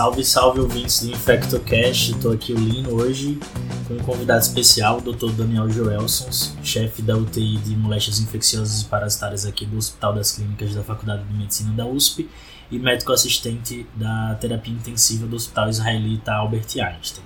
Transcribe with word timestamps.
Salve, 0.00 0.24
salve 0.24 0.60
ouvintes 0.60 1.02
do 1.02 1.10
InfectoCast. 1.10 2.12
Estou 2.12 2.32
aqui 2.32 2.54
o 2.54 2.58
Lino 2.58 2.94
hoje 2.94 3.38
com 3.86 3.92
um 3.92 3.98
convidado 3.98 4.40
especial, 4.40 4.96
o 4.96 5.00
Dr. 5.02 5.30
Daniel 5.32 5.68
Joelson, 5.68 6.30
chefe 6.64 7.02
da 7.02 7.14
UTI 7.14 7.58
de 7.58 7.76
moléstias 7.76 8.18
infecciosas 8.18 8.80
e 8.80 8.86
parasitárias 8.86 9.44
aqui 9.44 9.66
do 9.66 9.76
Hospital 9.76 10.14
das 10.14 10.32
Clínicas 10.32 10.74
da 10.74 10.82
Faculdade 10.82 11.24
de 11.24 11.34
Medicina 11.34 11.74
da 11.76 11.84
USP 11.84 12.30
e 12.70 12.78
médico 12.78 13.12
assistente 13.12 13.86
da 13.94 14.38
terapia 14.40 14.72
intensiva 14.72 15.26
do 15.26 15.36
Hospital 15.36 15.68
Israelita 15.68 16.32
Albert 16.32 16.64
Einstein. 16.82 17.24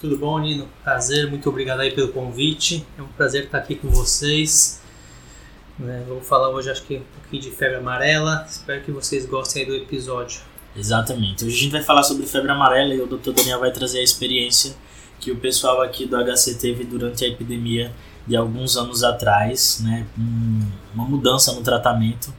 Tudo 0.00 0.16
bom, 0.16 0.38
Nino? 0.38 0.66
Prazer, 0.82 1.28
muito 1.28 1.46
obrigado 1.50 1.80
aí 1.80 1.90
pelo 1.90 2.08
convite. 2.08 2.86
É 2.96 3.02
um 3.02 3.08
prazer 3.08 3.44
estar 3.44 3.58
aqui 3.58 3.74
com 3.74 3.90
vocês. 3.90 4.80
É, 5.86 6.04
vou 6.08 6.22
falar 6.22 6.48
hoje, 6.48 6.70
acho 6.70 6.84
que 6.84 6.96
um 6.96 7.20
pouquinho 7.20 7.42
de 7.42 7.50
febre 7.50 7.76
amarela. 7.76 8.46
Espero 8.48 8.82
que 8.82 8.90
vocês 8.90 9.26
gostem 9.26 9.66
do 9.66 9.74
episódio. 9.74 10.47
Exatamente. 10.76 11.44
Hoje 11.44 11.56
a 11.56 11.58
gente 11.60 11.72
vai 11.72 11.82
falar 11.82 12.02
sobre 12.02 12.26
febre 12.26 12.50
amarela 12.50 12.94
e 12.94 13.00
o 13.00 13.06
Dr. 13.06 13.32
Daniel 13.32 13.60
vai 13.60 13.72
trazer 13.72 13.98
a 13.98 14.02
experiência 14.02 14.74
que 15.20 15.32
o 15.32 15.36
pessoal 15.36 15.82
aqui 15.82 16.06
do 16.06 16.16
HC 16.16 16.54
teve 16.54 16.84
durante 16.84 17.24
a 17.24 17.28
epidemia 17.28 17.92
de 18.26 18.36
alguns 18.36 18.76
anos 18.76 19.02
atrás, 19.02 19.80
né? 19.82 20.06
Uma 20.94 21.04
mudança 21.04 21.52
no 21.52 21.62
tratamento 21.62 22.32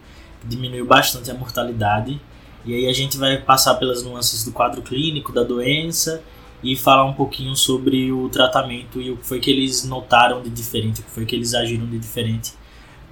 diminuiu 0.43 0.85
bastante 0.85 1.29
a 1.29 1.33
mortalidade. 1.33 2.19
E 2.65 2.73
aí 2.73 2.87
a 2.87 2.93
gente 2.93 3.17
vai 3.17 3.37
passar 3.37 3.75
pelas 3.75 4.03
nuances 4.03 4.43
do 4.45 4.51
quadro 4.51 4.81
clínico 4.81 5.33
da 5.33 5.43
doença 5.43 6.21
e 6.61 6.75
falar 6.75 7.05
um 7.05 7.13
pouquinho 7.13 7.55
sobre 7.55 8.11
o 8.11 8.29
tratamento 8.29 9.01
e 9.01 9.11
o 9.11 9.17
que 9.17 9.25
foi 9.25 9.39
que 9.39 9.49
eles 9.49 9.83
notaram 9.85 10.41
de 10.41 10.49
diferente, 10.49 11.01
o 11.01 11.03
que 11.03 11.11
foi 11.11 11.25
que 11.25 11.35
eles 11.35 11.53
agiram 11.53 11.85
de 11.85 11.97
diferente 11.97 12.53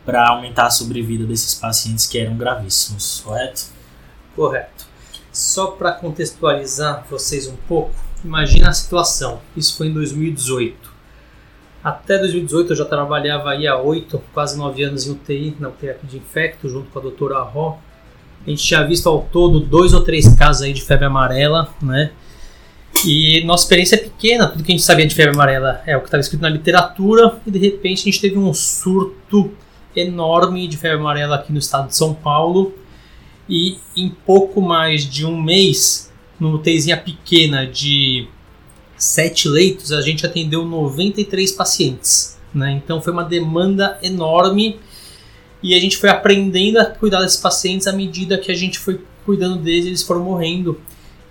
para 0.06 0.30
aumentar 0.30 0.68
a 0.68 0.70
sobrevida 0.70 1.26
desses 1.26 1.56
pacientes 1.56 2.06
que 2.06 2.18
eram 2.18 2.38
gravíssimos, 2.38 3.22
correto? 3.24 3.66
Correto. 4.36 4.87
Só 5.38 5.68
para 5.68 5.92
contextualizar 5.92 7.06
vocês 7.08 7.46
um 7.46 7.56
pouco, 7.68 7.94
imagina 8.26 8.70
a 8.70 8.74
situação. 8.74 9.40
Isso 9.56 9.78
foi 9.78 9.86
em 9.86 9.94
2018. 9.94 10.92
Até 11.84 12.18
2018 12.18 12.72
eu 12.72 12.76
já 12.76 12.86
trabalhava 12.86 13.52
aí 13.52 13.68
há 13.68 13.78
8, 13.78 14.20
quase 14.34 14.58
9 14.58 14.82
anos 14.82 15.06
em 15.06 15.12
UTI, 15.12 15.56
na 15.60 15.70
UTI 15.70 15.94
de 16.06 16.18
infecto, 16.18 16.68
junto 16.68 16.90
com 16.90 16.98
a 16.98 17.02
doutora 17.04 17.40
Ró. 17.44 17.78
A 18.48 18.50
gente 18.50 18.64
tinha 18.64 18.84
visto 18.84 19.08
ao 19.08 19.22
todo 19.32 19.60
dois 19.60 19.94
ou 19.94 20.02
três 20.02 20.28
casos 20.34 20.64
aí 20.64 20.74
de 20.74 20.82
febre 20.82 21.06
amarela, 21.06 21.72
né? 21.84 22.10
E 23.06 23.44
nossa 23.46 23.66
experiência 23.66 23.96
é 23.96 24.00
pequena, 24.00 24.48
tudo 24.48 24.64
que 24.64 24.72
a 24.72 24.76
gente 24.76 24.84
sabia 24.84 25.06
de 25.06 25.14
febre 25.14 25.36
amarela 25.36 25.84
é 25.86 25.96
o 25.96 26.00
que 26.00 26.08
estava 26.08 26.22
escrito 26.22 26.42
na 26.42 26.50
literatura, 26.50 27.40
e 27.46 27.52
de 27.52 27.60
repente 27.60 28.02
a 28.02 28.06
gente 28.06 28.20
teve 28.20 28.40
um 28.40 28.52
surto 28.56 29.52
enorme 29.96 30.68
de 30.68 30.78
febre 30.78 30.98
amarela 30.98 31.36
aqui 31.36 31.54
no 31.54 31.60
estado 31.60 31.90
de 31.90 31.96
São 31.96 32.16
Paulo. 32.16 32.74
E 33.50 33.78
em 33.96 34.10
pouco 34.10 34.62
mais 34.62 35.10
de 35.10 35.26
um 35.26 35.42
mês, 35.42 36.12
numa 36.40 36.56
UTIzinha 36.56 36.98
pequena 36.98 37.66
de 37.66 38.28
sete 38.98 39.48
leitos, 39.48 39.92
a 39.92 40.02
gente 40.02 40.26
atendeu 40.26 40.66
93 40.66 41.52
pacientes. 41.52 42.38
Né? 42.54 42.72
Então 42.84 43.02
foi 43.02 43.14
uma 43.14 43.24
demanda 43.24 43.98
enorme 44.02 44.80
e 45.62 45.74
a 45.74 45.80
gente 45.80 45.98
foi 45.98 46.10
aprendendo 46.10 46.80
a 46.80 46.86
cuidar 46.86 47.22
desses 47.22 47.40
pacientes 47.40 47.88
à 47.88 47.94
medida 47.94 48.38
que 48.38 48.52
a 48.52 48.56
gente 48.56 48.80
foi 48.80 49.02
cuidando 49.26 49.62
deles, 49.62 49.86
eles 49.86 50.04
foram 50.04 50.24
morrendo. 50.24 50.80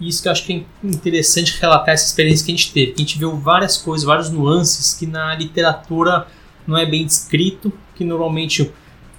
E 0.00 0.08
isso 0.08 0.20
que 0.20 0.28
eu 0.28 0.32
acho 0.32 0.44
que 0.44 0.52
é 0.52 0.86
interessante 0.86 1.58
relatar 1.60 1.94
essa 1.94 2.06
experiência 2.06 2.44
que 2.44 2.52
a 2.52 2.56
gente 2.56 2.72
teve. 2.72 2.92
A 2.92 2.98
gente 2.98 3.18
viu 3.18 3.36
várias 3.36 3.78
coisas, 3.78 4.04
várias 4.04 4.30
nuances 4.30 4.92
que 4.92 5.06
na 5.06 5.34
literatura 5.34 6.26
não 6.66 6.76
é 6.76 6.84
bem 6.84 7.06
descrito, 7.06 7.72
que 7.94 8.04
normalmente 8.04 8.70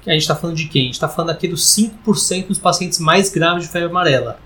a 0.09 0.13
gente 0.13 0.21
está 0.21 0.35
falando 0.35 0.55
de 0.55 0.67
quem? 0.67 0.83
A 0.83 0.85
gente 0.85 0.93
está 0.93 1.09
falando 1.09 1.31
aqui 1.31 1.47
dos 1.47 1.63
5% 1.75 2.47
dos 2.47 2.59
pacientes 2.59 2.99
mais 2.99 3.29
graves 3.29 3.65
de 3.65 3.69
febre 3.69 3.89
amarela. 3.89 4.39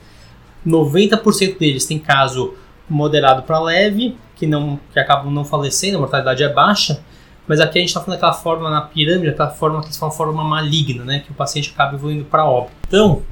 90% 0.66 1.58
deles 1.58 1.86
tem 1.86 2.00
caso 2.00 2.54
moderado 2.90 3.44
para 3.44 3.60
leve, 3.60 4.18
que, 4.36 4.46
não, 4.46 4.80
que 4.92 5.00
acabam 5.00 5.32
não 5.32 5.46
falecendo, 5.46 5.98
a 5.98 6.00
mortalidade 6.02 6.44
é 6.44 6.50
baixa, 6.50 7.04
mas 7.48 7.60
aqui 7.60 7.78
a 7.78 7.82
gente 7.82 7.90
está 7.90 8.00
falando 8.00 8.18
daquela 8.18 8.34
forma 8.34 8.70
na 8.70 8.82
pirâmide, 8.82 9.30
aquela 9.30 9.50
forma 9.50 9.80
que 9.82 9.88
eles 9.88 9.98
falam 9.98 10.16
forma 10.16 10.44
maligna, 10.44 11.04
né? 11.04 11.20
Que 11.20 11.32
o 11.32 11.34
paciente 11.34 11.72
acaba 11.74 11.96
evoluindo 11.96 12.26
para 12.26 12.46
óbito. 12.46 12.74
Então, 12.88 13.24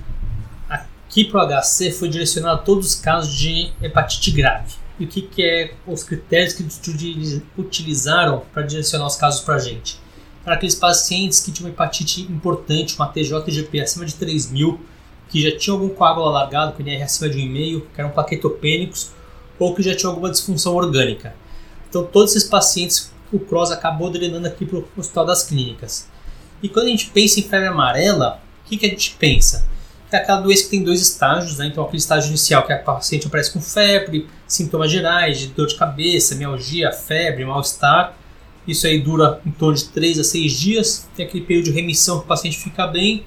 aqui 0.70 1.26
para 1.26 1.44
o 1.44 1.62
HC 1.62 1.92
foi 1.92 2.10
direcionado 2.10 2.60
a 2.60 2.64
todos 2.64 2.88
os 2.88 2.96
casos 2.96 3.34
de 3.34 3.72
hepatite 3.82 4.32
grave. 4.32 4.76
E 5.00 5.06
o 5.06 5.08
que, 5.08 5.22
que 5.22 5.44
é 5.44 5.74
os 5.88 6.04
critérios 6.04 6.54
que 6.54 6.64
eles 6.64 7.42
utilizaram 7.58 8.44
para 8.54 8.64
direcionar 8.64 9.08
os 9.08 9.16
casos 9.16 9.42
para 9.42 9.56
a 9.56 9.60
gente? 9.60 9.98
Para 10.44 10.56
aqueles 10.56 10.76
pacientes 10.76 11.40
que 11.42 11.52
tinham 11.52 11.70
hepatite 11.70 12.22
importante, 12.22 12.96
uma 12.96 13.08
TJ-GP 13.08 13.82
acima 13.82 14.06
de 14.06 14.16
3 14.16 14.52
mil, 14.52 14.80
que 15.30 15.42
já 15.42 15.58
tinham 15.58 15.78
algum 15.78 15.90
coágulo 15.90 16.28
alargado, 16.28 16.74
com 16.74 16.82
NR 16.82 17.04
acima 17.04 17.30
de 17.30 17.38
1,5, 17.38 17.84
que 17.94 18.02
eram 18.02 18.10
plaquetopênicos, 18.10 19.12
ou 19.60 19.76
que 19.76 19.84
já 19.84 19.96
tinham 19.96 20.12
alguma 20.12 20.32
disfunção 20.32 20.76
orgânica. 20.76 21.36
Então, 21.88 22.04
todos 22.04 22.36
esses 22.36 22.48
pacientes 22.48 23.12
o 23.32 23.40
CROSS 23.40 23.72
acabou 23.72 24.10
drenando 24.10 24.48
aqui 24.48 24.66
para 24.66 24.80
o 24.80 24.88
Hospital 24.98 25.26
das 25.26 25.44
Clínicas. 25.44 26.08
E 26.62 26.70
quando 26.70 26.88
a 26.88 26.90
gente 26.90 27.10
pensa 27.12 27.40
em 27.40 27.44
febre 27.44 27.68
amarela, 27.68 28.42
o 28.66 28.70
que, 28.70 28.78
que 28.78 28.86
a 28.86 28.90
gente 28.90 29.16
pensa? 29.20 29.68
É 30.12 30.18
aquela 30.18 30.42
doença 30.42 30.64
que 30.64 30.70
tem 30.72 30.84
dois 30.84 31.02
estágios, 31.02 31.58
né? 31.58 31.68
Então, 31.68 31.84
aquele 31.84 32.00
estágio 32.00 32.30
inicial, 32.30 32.66
que 32.66 32.74
a 32.74 32.80
paciente 32.80 33.28
aparece 33.28 33.54
com 33.54 33.62
febre, 33.62 34.28
sintomas 34.48 34.90
gerais, 34.90 35.40
de 35.40 35.48
dor 35.48 35.68
de 35.68 35.76
cabeça, 35.76 36.34
mialgia, 36.36 36.92
febre, 36.92 37.46
mal-estar. 37.46 38.18
Isso 38.70 38.86
aí 38.86 39.02
dura 39.02 39.42
em 39.44 39.50
torno 39.50 39.76
de 39.76 39.86
3 39.86 40.20
a 40.20 40.24
6 40.24 40.60
dias. 40.60 41.10
Tem 41.16 41.26
aquele 41.26 41.44
período 41.44 41.66
de 41.66 41.72
remissão 41.72 42.20
que 42.20 42.26
o 42.26 42.28
paciente 42.28 42.60
fica 42.60 42.86
bem. 42.86 43.26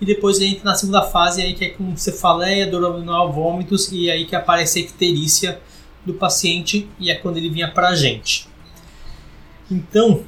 E 0.00 0.06
depois 0.06 0.40
ele 0.40 0.52
entra 0.52 0.64
na 0.64 0.74
segunda 0.74 1.02
fase, 1.02 1.42
aí 1.42 1.52
que 1.52 1.66
é 1.66 1.68
com 1.68 1.94
cefaleia, 1.94 2.66
dor 2.66 2.86
abdominal, 2.86 3.30
vômitos, 3.30 3.92
e 3.92 4.10
aí 4.10 4.24
que 4.24 4.34
aparece 4.34 4.78
a 4.78 4.82
icterícia 4.82 5.60
do 6.06 6.14
paciente, 6.14 6.88
e 6.98 7.10
é 7.10 7.16
quando 7.16 7.36
ele 7.36 7.50
vinha 7.50 7.70
para 7.70 7.90
a 7.90 7.94
gente. 7.94 8.48
Então, 9.70 10.22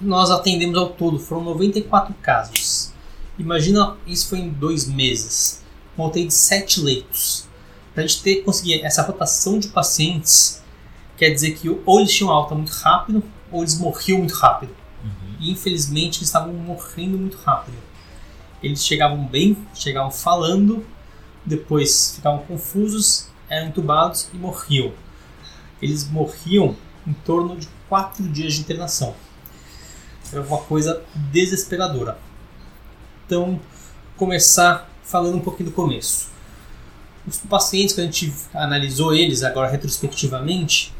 nós 0.00 0.30
atendemos 0.30 0.78
ao 0.78 0.90
todo, 0.90 1.18
foram 1.18 1.42
94 1.42 2.14
casos. 2.22 2.92
Imagina, 3.36 3.96
isso 4.06 4.28
foi 4.28 4.38
em 4.38 4.48
dois 4.48 4.86
meses. 4.86 5.64
Montei 5.96 6.24
de 6.24 6.34
sete 6.34 6.80
leitos. 6.80 7.48
Para 7.94 8.04
a 8.04 8.06
gente 8.06 8.22
ter, 8.22 8.36
conseguir 8.42 8.82
essa 8.84 9.02
rotação 9.02 9.58
de 9.58 9.68
pacientes, 9.68 10.62
quer 11.16 11.30
dizer 11.30 11.56
que 11.56 11.68
ou 11.68 11.98
eles 11.98 12.12
tinham 12.12 12.30
alta 12.30 12.54
muito 12.54 12.70
rápido, 12.72 13.24
ou 13.56 13.62
eles 13.62 13.78
morriam 13.78 14.18
muito 14.18 14.34
rápido. 14.34 14.74
Uhum. 15.02 15.36
E 15.40 15.50
infelizmente 15.50 16.18
eles 16.18 16.28
estavam 16.28 16.52
morrendo 16.52 17.18
muito 17.18 17.38
rápido. 17.38 17.76
Eles 18.62 18.84
chegavam 18.84 19.24
bem, 19.26 19.56
chegavam 19.74 20.10
falando, 20.10 20.84
depois 21.44 22.16
ficavam 22.16 22.40
confusos, 22.40 23.28
eram 23.48 23.68
entubados 23.68 24.28
e 24.32 24.36
morriam. 24.36 24.92
Eles 25.80 26.08
morriam 26.08 26.76
em 27.06 27.12
torno 27.12 27.56
de 27.56 27.68
quatro 27.88 28.24
dias 28.28 28.54
de 28.54 28.60
internação. 28.60 29.14
Era 30.32 30.42
uma 30.42 30.58
coisa 30.58 31.02
desesperadora. 31.14 32.18
Então, 33.24 33.60
começar 34.16 34.90
falando 35.04 35.36
um 35.36 35.40
pouquinho 35.40 35.70
do 35.70 35.74
começo. 35.74 36.28
Os 37.26 37.38
pacientes 37.38 37.94
que 37.94 38.00
a 38.00 38.04
gente 38.04 38.34
analisou 38.52 39.14
eles 39.14 39.42
agora 39.42 39.70
retrospectivamente 39.70 40.92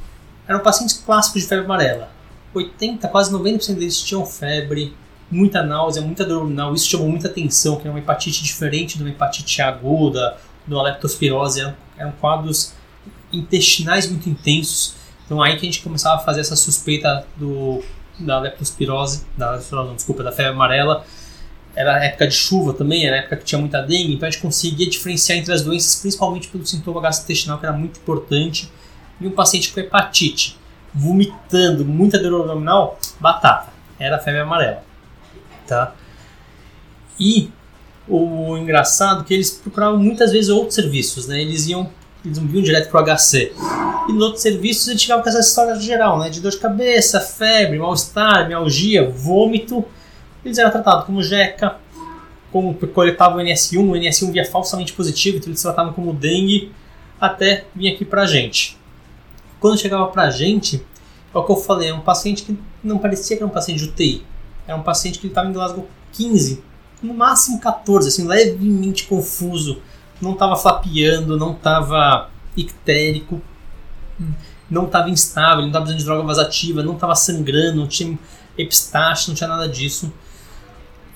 eram 0.47 0.61
pacientes 0.61 0.97
clássicos 0.97 1.43
de 1.43 1.49
febre 1.49 1.65
amarela. 1.65 2.16
80, 2.59 3.09
quase 3.09 3.33
90% 3.33 3.75
deles 3.75 4.01
tinham 4.01 4.25
febre, 4.25 4.95
muita 5.31 5.63
náusea, 5.63 6.03
muita 6.03 6.25
dor 6.25 6.39
abdominal. 6.39 6.75
Isso 6.75 6.89
chamou 6.89 7.09
muita 7.09 7.29
atenção, 7.29 7.77
que 7.77 7.87
é 7.87 7.91
uma 7.91 7.99
hepatite 7.99 8.43
diferente 8.43 8.97
de 8.97 9.03
uma 9.03 9.11
hepatite 9.11 9.61
aguda, 9.63 10.37
do 10.67 10.81
leptospirose. 10.81 11.61
Eram, 11.61 11.75
eram 11.97 12.13
quadros 12.13 12.73
intestinais 13.33 14.09
muito 14.09 14.29
intensos 14.29 14.95
então 15.27 15.43
aí 15.43 15.57
que 15.57 15.67
a 15.67 15.71
gente 15.71 15.83
começava 15.83 16.17
a 16.17 16.25
fazer 16.25 16.41
essa 16.41 16.57
suspeita 16.57 17.27
do, 17.37 17.83
da 18.19 18.39
leptospirose, 18.39 19.27
da, 19.37 19.61
não, 19.73 19.95
desculpa, 19.95 20.23
da 20.23 20.33
febre 20.33 20.53
amarela. 20.53 21.05
Era 21.75 22.03
época 22.05 22.29
de 22.29 22.35
chuva 22.35 22.73
também, 22.73 23.07
era 23.07 23.17
época 23.17 23.37
que 23.37 23.45
tinha 23.45 23.59
muita 23.59 23.83
dengue, 23.83 24.15
então 24.15 24.27
a 24.27 24.31
gente 24.31 24.41
conseguia 24.41 24.89
diferenciar 24.89 25.39
entre 25.39 25.53
as 25.53 25.61
doenças, 25.61 26.01
principalmente 26.01 26.49
pelo 26.49 26.65
sintoma 26.65 27.03
gastrointestinal, 27.03 27.59
que 27.59 27.67
era 27.67 27.77
muito 27.77 28.01
importante. 28.01 28.71
E 29.21 29.27
um 29.27 29.33
paciente 29.33 29.73
com 29.73 29.81
hepatite, 29.81 30.57
vomitando, 30.97 31.85
muita 31.85 32.19
dor 32.19 32.41
abdominal, 32.41 32.99
batata. 33.21 33.69
Era 33.99 34.19
febre 34.19 34.41
amarela. 34.41 34.83
Tá? 35.67 35.95
E 37.21 37.51
o 38.09 38.57
engraçado 38.57 39.23
é 39.23 39.25
que 39.25 39.35
eles 39.35 39.51
procuravam 39.51 39.99
muitas 39.99 40.33
vezes 40.33 40.49
outros 40.49 40.75
serviços, 40.75 41.27
né? 41.27 41.41
Eles 41.41 41.67
iam 41.67 41.91
eles 42.25 42.39
não 42.39 42.63
direto 42.63 42.91
pro 42.91 43.05
HC. 43.05 43.53
E 44.09 44.13
nos 44.13 44.23
outros 44.23 44.43
serviços 44.43 44.89
gente 44.89 45.03
ficava 45.03 45.23
com 45.23 45.29
essa 45.29 45.41
história 45.41 45.79
geral, 45.79 46.19
né? 46.19 46.29
De 46.29 46.41
dor 46.41 46.51
de 46.51 46.59
cabeça, 46.59 47.21
febre, 47.21 47.79
mal-estar, 47.79 48.49
mialgia, 48.49 49.09
vômito. 49.09 49.85
Eles 50.45 50.59
eram 50.59 50.71
tratados 50.71 51.05
como 51.07 51.23
jeca, 51.23 51.77
como 52.51 52.75
coletavam 52.75 53.39
o 53.39 53.41
NS1, 53.41 53.79
o 53.79 53.93
NS1 53.93 54.33
via 54.33 54.45
falsamente 54.45 54.93
positivo, 54.93 55.37
então 55.37 55.51
eles 55.51 55.63
tratavam 55.63 55.93
como 55.93 56.13
dengue, 56.13 56.73
até 57.21 57.65
vir 57.75 57.93
aqui 57.93 58.05
pra 58.05 58.27
gente. 58.27 58.77
Quando 59.61 59.79
chegava 59.79 60.07
pra 60.09 60.31
gente, 60.31 60.85
é 61.35 61.39
o 61.39 61.45
que 61.45 61.53
eu 61.53 61.57
falei, 61.57 61.89
é 61.89 61.95
um 61.95 62.01
paciente 62.01 62.43
que 62.43 62.59
não 62.83 62.99
parecia 62.99 63.37
que 63.37 63.43
era 63.43 63.51
um 63.51 63.55
paciente 63.55 63.79
de 63.79 63.89
UTI. 63.91 64.25
Era 64.67 64.77
um 64.77 64.83
paciente 64.83 65.19
que 65.19 65.27
estava 65.27 65.49
em 65.49 65.53
Glasgow 65.53 65.89
15, 66.13 66.63
no 67.03 67.15
máximo 67.15 67.61
14, 67.61 68.09
assim, 68.09 68.27
levemente 68.27 69.07
confuso 69.07 69.81
não 70.21 70.33
estava 70.33 70.57
flapeando, 70.57 71.37
não 71.37 71.53
estava 71.53 72.31
ictérico, 72.57 73.41
não 74.71 74.87
estava 74.87 75.11
instável, 75.11 75.61
não 75.61 75.69
estava 75.69 75.85
precisando 75.85 75.99
de 75.99 76.05
droga 76.05 76.27
vasativa, 76.27 76.83
não 76.83 76.95
estava 76.95 77.15
sangrando, 77.15 77.77
não 77.77 77.87
tinha 77.87 78.19
epistaxe, 78.57 79.29
não 79.29 79.35
tinha 79.35 79.49
nada 79.49 79.69
disso. 79.69 80.13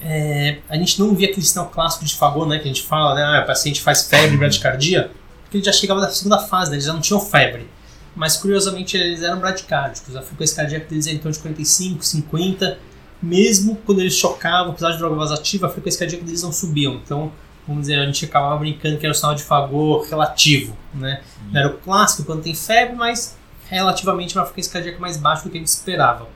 É, 0.03 0.59
a 0.69 0.77
gente 0.77 0.99
não 1.01 1.15
via 1.15 1.29
aquele 1.29 1.45
sinal 1.45 1.69
clássico 1.69 2.05
de 2.05 2.15
Fagor, 2.15 2.47
né, 2.47 2.59
que 2.59 2.65
a 2.65 2.73
gente 2.73 2.83
fala, 2.83 3.15
né, 3.15 3.23
ah, 3.23 3.43
o 3.43 3.47
paciente 3.47 3.81
faz 3.81 4.09
febre, 4.09 4.37
bradicardia, 4.37 5.11
porque 5.43 5.59
ele 5.59 5.65
já 5.65 5.73
chegava 5.73 6.01
na 6.01 6.09
segunda 6.11 6.39
fase, 6.39 6.71
né, 6.71 6.77
eles 6.77 6.87
já 6.87 6.93
não 6.93 7.01
tinham 7.01 7.21
febre. 7.21 7.69
Mas 8.15 8.37
curiosamente 8.37 8.97
eles 8.97 9.23
eram 9.23 9.39
bradicárdicos, 9.39 10.17
a 10.17 10.23
frequência 10.23 10.57
cardíaca 10.57 10.87
deles 10.89 11.07
era 11.07 11.17
em 11.17 11.19
torno 11.19 11.33
de 11.33 11.39
45, 11.39 12.05
50, 12.05 12.79
mesmo 13.23 13.77
quando 13.87 14.01
eles 14.01 14.15
chocavam, 14.15 14.73
apesar 14.73 14.91
de 14.93 14.99
droga 14.99 15.15
vasativa, 15.15 15.67
a 15.67 15.71
frequência 15.71 16.01
cardíaca 16.01 16.25
deles 16.25 16.43
não 16.43 16.53
subiam. 16.53 16.95
Então, 16.95 17.31
vamos 17.67 17.83
dizer, 17.83 18.01
a 18.01 18.07
gente 18.07 18.25
acabava 18.25 18.57
brincando 18.57 18.99
que 18.99 19.07
era 19.07 19.13
o 19.13 19.15
sinal 19.15 19.35
de 19.35 19.43
Fagor 19.43 20.09
relativo, 20.09 20.77
né? 20.93 21.23
Não 21.51 21.61
era 21.61 21.69
o 21.69 21.79
clássico 21.79 22.25
quando 22.25 22.43
tem 22.43 22.55
febre, 22.55 22.97
mas 22.97 23.37
relativamente 23.69 24.37
uma 24.37 24.45
frequência 24.45 24.73
cardíaca 24.73 24.99
mais 24.99 25.17
baixa 25.17 25.45
do 25.45 25.51
que 25.51 25.57
a 25.57 25.61
gente 25.61 25.69
esperava. 25.69 26.27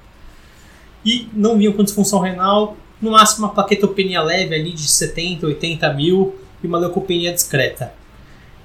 E 1.05 1.29
não 1.33 1.59
vinham 1.59 1.73
com 1.73 1.83
disfunção 1.83 2.21
renal, 2.21 2.77
no 3.01 3.11
máximo 3.11 3.47
uma 3.47 3.53
plaquetopenia 3.53 4.23
leve 4.23 4.55
ali 4.55 4.73
de 4.73 4.89
70, 4.89 5.47
80 5.47 5.93
mil 5.93 6.39
e 6.63 6.67
uma 6.67 6.79
leucopenia 6.79 7.33
discreta. 7.33 7.93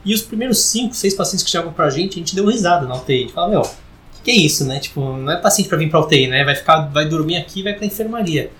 E 0.05 0.13
os 0.13 0.21
primeiros 0.21 0.59
5, 0.59 0.93
6 0.93 1.13
pacientes 1.13 1.43
que 1.43 1.49
chegavam 1.49 1.73
pra 1.73 1.89
gente, 1.89 2.13
a 2.13 2.17
gente 2.19 2.35
deu 2.35 2.45
risada 2.45 2.87
na 2.87 2.95
UTI. 2.95 3.13
A 3.13 3.17
gente 3.21 3.33
fala, 3.33 3.49
meu, 3.49 3.61
que, 3.61 4.23
que, 4.23 4.31
é 4.31 4.35
isso, 4.35 4.65
né? 4.65 4.79
Tipo, 4.79 5.17
não 5.17 5.31
é 5.31 5.37
paciente 5.37 5.67
pra 5.67 5.77
vir 5.77 5.89
pra 5.89 5.99
UTI, 5.99 6.27
né? 6.27 6.43
Vai, 6.43 6.55
ficar, 6.55 6.87
vai 6.87 7.07
dormir 7.07 7.37
aqui 7.37 7.61
vai 7.61 7.73
pra 7.73 7.85
enfermaria. 7.85 8.51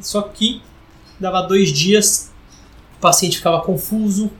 Só 0.00 0.22
que 0.22 0.62
dava 1.18 1.42
dois 1.42 1.72
dias, 1.72 2.32
o 2.96 3.00
paciente 3.00 3.36
ficava 3.36 3.60
confuso, 3.60 4.30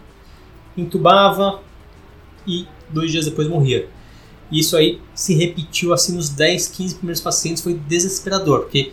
entubava 0.76 1.60
e 2.46 2.66
dois 2.88 3.10
dias 3.10 3.26
depois 3.26 3.48
morria. 3.48 3.88
E 4.50 4.60
isso 4.60 4.76
aí 4.76 5.00
se 5.14 5.34
repetiu 5.34 5.92
assim 5.92 6.14
nos 6.14 6.28
10, 6.30 6.68
15 6.68 6.94
primeiros 6.96 7.20
pacientes, 7.20 7.62
foi 7.62 7.74
desesperador, 7.74 8.62
porque 8.62 8.92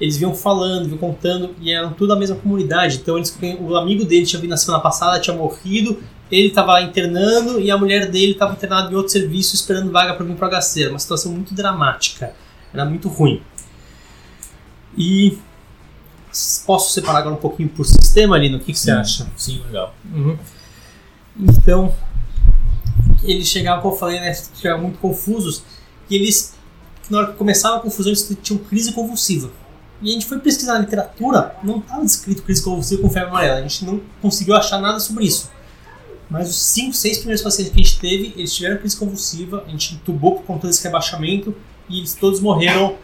eles 0.00 0.16
vinham 0.16 0.34
falando, 0.34 0.84
vinham 0.84 0.98
contando, 0.98 1.54
e 1.60 1.72
eram 1.72 1.92
tudo 1.92 2.12
a 2.12 2.16
mesma 2.16 2.36
comunidade. 2.36 2.98
Então 2.98 3.16
eles, 3.16 3.36
o 3.60 3.74
amigo 3.76 4.04
dele 4.04 4.26
tinha 4.26 4.40
vindo 4.40 4.50
na 4.50 4.56
semana 4.56 4.82
passada, 4.82 5.18
tinha 5.20 5.34
morrido, 5.34 5.98
ele 6.30 6.48
estava 6.48 6.72
lá 6.72 6.82
internando 6.82 7.60
e 7.60 7.70
a 7.70 7.78
mulher 7.78 8.10
dele 8.10 8.32
estava 8.32 8.52
internada 8.52 8.90
em 8.90 8.94
outro 8.94 9.10
serviço 9.10 9.54
esperando 9.54 9.90
vaga 9.90 10.14
para 10.14 10.24
vir 10.24 10.36
para 10.36 10.58
o 10.58 10.60
HC. 10.60 10.82
Era 10.82 10.90
uma 10.92 10.98
situação 10.98 11.32
muito 11.32 11.54
dramática, 11.54 12.32
era 12.72 12.84
muito 12.84 13.08
ruim. 13.08 13.42
E 14.96 15.38
posso 16.66 16.92
separar 16.92 17.20
agora 17.20 17.34
um 17.34 17.38
pouquinho 17.38 17.68
por 17.68 17.86
sistema 17.86 18.36
ali, 18.36 18.48
no 18.48 18.58
que, 18.58 18.72
que 18.72 18.78
você 18.78 18.90
acha? 18.90 19.26
Sim, 19.36 19.62
legal. 19.66 19.94
Uhum. 20.12 20.36
Então, 21.38 21.94
eles 23.22 23.48
chegavam, 23.48 23.82
como 23.82 23.94
eu 23.94 23.98
falei, 23.98 24.20
né, 24.20 24.34
chegavam 24.34 24.82
muito 24.82 24.98
confusos 24.98 25.62
e 26.10 26.16
eles, 26.16 26.54
na 27.08 27.18
hora 27.18 27.26
que 27.28 27.38
começava 27.38 27.76
a 27.76 27.80
confusão, 27.80 28.10
eles 28.10 28.36
tinham 28.42 28.62
crise 28.64 28.92
convulsiva. 28.92 29.50
E 30.00 30.10
a 30.10 30.12
gente 30.12 30.26
foi 30.26 30.38
pesquisar 30.38 30.74
na 30.74 30.80
literatura, 30.80 31.56
não 31.62 31.78
estava 31.78 32.04
descrito 32.04 32.42
crise 32.42 32.62
convulsiva 32.62 33.02
com 33.02 33.10
febre 33.10 33.30
amarela, 33.30 33.58
a 33.58 33.62
gente 33.62 33.84
não 33.84 34.00
conseguiu 34.22 34.54
achar 34.54 34.80
nada 34.80 35.00
sobre 35.00 35.24
isso. 35.24 35.50
Mas 36.30 36.50
os 36.50 36.56
5, 36.56 36.92
6 36.92 37.18
primeiros 37.18 37.42
pacientes 37.42 37.72
que 37.72 37.80
a 37.80 37.84
gente 37.84 37.98
teve, 37.98 38.34
eles 38.36 38.54
tiveram 38.54 38.76
crise 38.76 38.96
convulsiva, 38.96 39.64
a 39.66 39.70
gente 39.70 39.94
entubou 39.94 40.36
por 40.36 40.44
conta 40.44 40.66
desse 40.66 40.84
rebaixamento 40.84 41.54
e 41.88 41.98
eles 41.98 42.14
todos 42.14 42.40
morreram, 42.40 42.96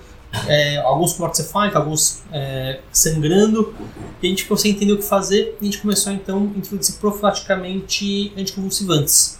é, 0.46 0.76
alguns 0.78 1.14
com 1.14 1.22
morte 1.22 1.38
cefálica, 1.38 1.78
alguns 1.78 2.22
é, 2.30 2.80
sangrando, 2.92 3.74
e 4.22 4.26
a 4.26 4.28
gente 4.28 4.44
conseguiu 4.44 4.76
entender 4.76 4.92
o 4.92 4.98
que 4.98 5.04
fazer 5.04 5.56
e 5.58 5.62
a 5.62 5.64
gente 5.64 5.78
começou 5.78 6.12
então 6.12 6.52
a 6.54 6.58
introduzir 6.58 6.96
profilaticamente 6.96 8.32
anticonvulsivantes. 8.36 9.38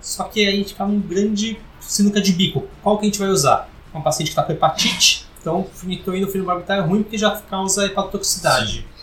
Só 0.00 0.24
que 0.24 0.40
aí 0.40 0.46
a 0.46 0.56
gente 0.56 0.68
ficava 0.68 0.90
um 0.90 1.00
grande 1.00 1.58
sinuca 1.80 2.20
de 2.20 2.32
bico. 2.32 2.68
Qual 2.82 2.98
que 2.98 3.06
a 3.06 3.08
gente 3.08 3.18
vai 3.18 3.30
usar? 3.30 3.68
Um 3.92 4.00
paciente 4.00 4.28
que 4.28 4.32
está 4.32 4.44
com 4.44 4.52
hepatite, 4.52 5.26
então 5.40 5.66
fenitoína 5.74 6.28
fenobarbital 6.28 6.76
é 6.76 6.80
ruim 6.82 7.02
porque 7.02 7.18
já 7.18 7.32
causa 7.32 7.84
hepatotoxicidade. 7.84 8.86
Sim 8.88 8.97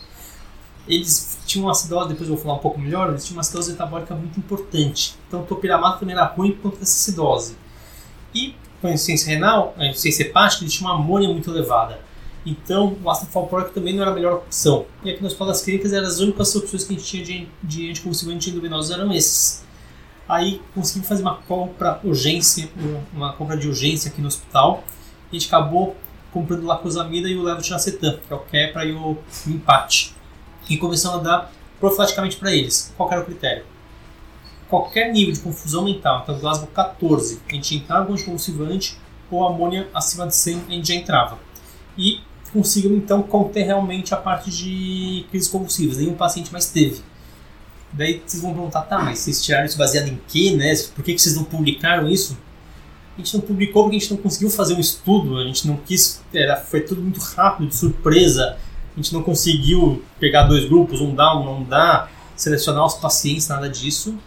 eles 0.88 1.38
tinham 1.46 1.66
uma 1.66 1.72
acidose, 1.72 2.10
depois 2.10 2.30
eu 2.30 2.36
vou 2.36 2.44
falar 2.44 2.56
um 2.56 2.62
pouco 2.62 2.80
melhor, 2.80 3.10
eles 3.10 3.26
tinham 3.26 3.38
uma 3.38 3.42
acidose 3.42 3.72
metabólica 3.72 4.14
muito 4.14 4.40
importante. 4.40 5.16
Então 5.28 5.42
o 5.42 5.46
topiramato 5.46 6.00
também 6.00 6.16
era 6.16 6.26
ruim 6.26 6.52
por 6.52 6.64
conta 6.64 6.78
dessa 6.78 6.94
acidose. 6.94 7.58
E 8.34 8.56
com 8.82 8.88
a 8.88 8.92
insuficiência 8.92 9.30
renal, 9.34 9.74
a 9.78 9.86
insuficiência 9.86 10.24
hepática, 10.24 10.64
eles 10.64 10.74
tinham 10.74 10.92
uma 10.92 11.00
amônia 11.00 11.28
muito 11.28 11.50
elevada. 11.50 12.00
Então 12.46 12.96
o 13.04 13.10
ácido 13.10 13.32
valproico 13.32 13.72
também 13.72 13.94
não 13.96 14.04
era 14.04 14.12
a 14.12 14.14
melhor 14.14 14.34
opção. 14.34 14.86
E 15.04 15.10
aqui 15.10 15.22
no 15.22 15.28
Hospital 15.28 15.54
Clínicas 15.54 15.92
eram 15.92 16.08
as 16.08 16.20
únicas 16.20 16.56
opções 16.56 16.84
que 16.84 16.94
a 16.94 16.98
gente 16.98 17.08
tinha 17.08 17.24
de, 17.24 17.48
de 17.64 17.90
anticonvulsivante 17.90 18.52
endovenoso 18.52 18.94
eram 18.94 19.12
esses. 19.12 19.66
Aí 20.30 20.62
conseguimos 20.74 21.08
fazer 21.08 21.22
uma 21.24 21.36
compra 21.36 22.00
urgência, 22.04 22.70
uma 23.14 23.34
compra 23.34 23.58
de 23.58 23.68
urgência 23.68 24.12
aqui 24.12 24.22
no 24.22 24.28
hospital. 24.28 24.84
A 25.32 25.36
gente 25.36 25.48
acabou 25.48 25.96
comprando 26.32 26.66
lacosamida 26.66 27.28
e 27.28 27.36
o 27.36 27.42
levotirocetam, 27.42 28.20
que 28.28 28.34
é 28.34 28.36
o 28.36 28.40
Kepra 28.40 28.86
e 28.86 28.92
o, 28.92 29.18
o 29.48 29.50
empate 29.50 30.16
e 30.69 30.77
começamos 30.77 31.19
a 31.19 31.23
dar 31.23 31.51
profilaticamente 31.79 32.38
para 32.38 32.53
eles. 32.53 32.94
Qual 32.97 33.12
era 33.12 33.21
o 33.21 33.25
critério? 33.25 33.65
Qualquer 34.67 35.12
nível 35.12 35.33
de 35.33 35.39
confusão 35.39 35.83
mental, 35.83 36.21
então 36.23 36.39
Glasgow 36.39 36.67
14, 36.67 37.39
a 37.47 37.53
gente 37.53 37.75
entrava 37.75 38.06
com 38.06 38.13
anticonvulsivante 38.13 38.97
ou 39.29 39.45
amônia 39.47 39.88
acima 39.94 40.27
de 40.27 40.35
100, 40.35 40.63
a 40.67 40.71
gente 40.71 40.88
já 40.88 40.95
entrava. 40.95 41.38
E 41.97 42.19
conseguimos 42.51 42.97
então 42.97 43.21
conter 43.21 43.63
realmente 43.63 44.13
a 44.13 44.17
parte 44.17 44.50
de 44.50 45.25
crises 45.29 45.47
convulsivas, 45.50 45.97
nenhum 45.97 46.15
paciente 46.15 46.51
mais 46.51 46.69
teve. 46.69 47.01
Daí 47.94 48.21
vocês 48.25 48.41
vão 48.41 48.53
perguntar, 48.53 48.81
tá, 48.81 49.00
mas 49.00 49.19
vocês 49.19 49.44
tiraram 49.44 49.65
isso 49.65 49.77
baseado 49.77 50.07
em 50.07 50.19
quê, 50.27 50.51
né? 50.51 50.73
Por 50.95 51.03
que, 51.03 51.13
que 51.13 51.21
vocês 51.21 51.35
não 51.35 51.44
publicaram 51.44 52.09
isso? 52.09 52.38
A 53.15 53.21
gente 53.21 53.33
não 53.35 53.41
publicou 53.41 53.83
porque 53.83 53.97
a 53.97 54.00
gente 54.00 54.12
não 54.12 54.17
conseguiu 54.17 54.50
fazer 54.50 54.73
um 54.73 54.79
estudo, 54.79 55.38
a 55.38 55.44
gente 55.44 55.65
não 55.67 55.77
quis, 55.77 56.21
era, 56.33 56.57
foi 56.57 56.81
tudo 56.81 57.01
muito 57.01 57.19
rápido, 57.19 57.69
de 57.69 57.75
surpresa 57.75 58.57
a 58.95 59.01
gente 59.01 59.13
não 59.13 59.21
conseguiu 59.21 60.01
pegar 60.19 60.44
dois 60.44 60.65
grupos, 60.65 61.01
um 61.01 61.13
dá, 61.13 61.36
um 61.36 61.44
não 61.44 61.63
dá, 61.63 62.07
selecionar 62.36 62.86
os 62.86 62.94
pacientes, 62.95 63.47
nada 63.50 63.69
disso. 63.69 64.18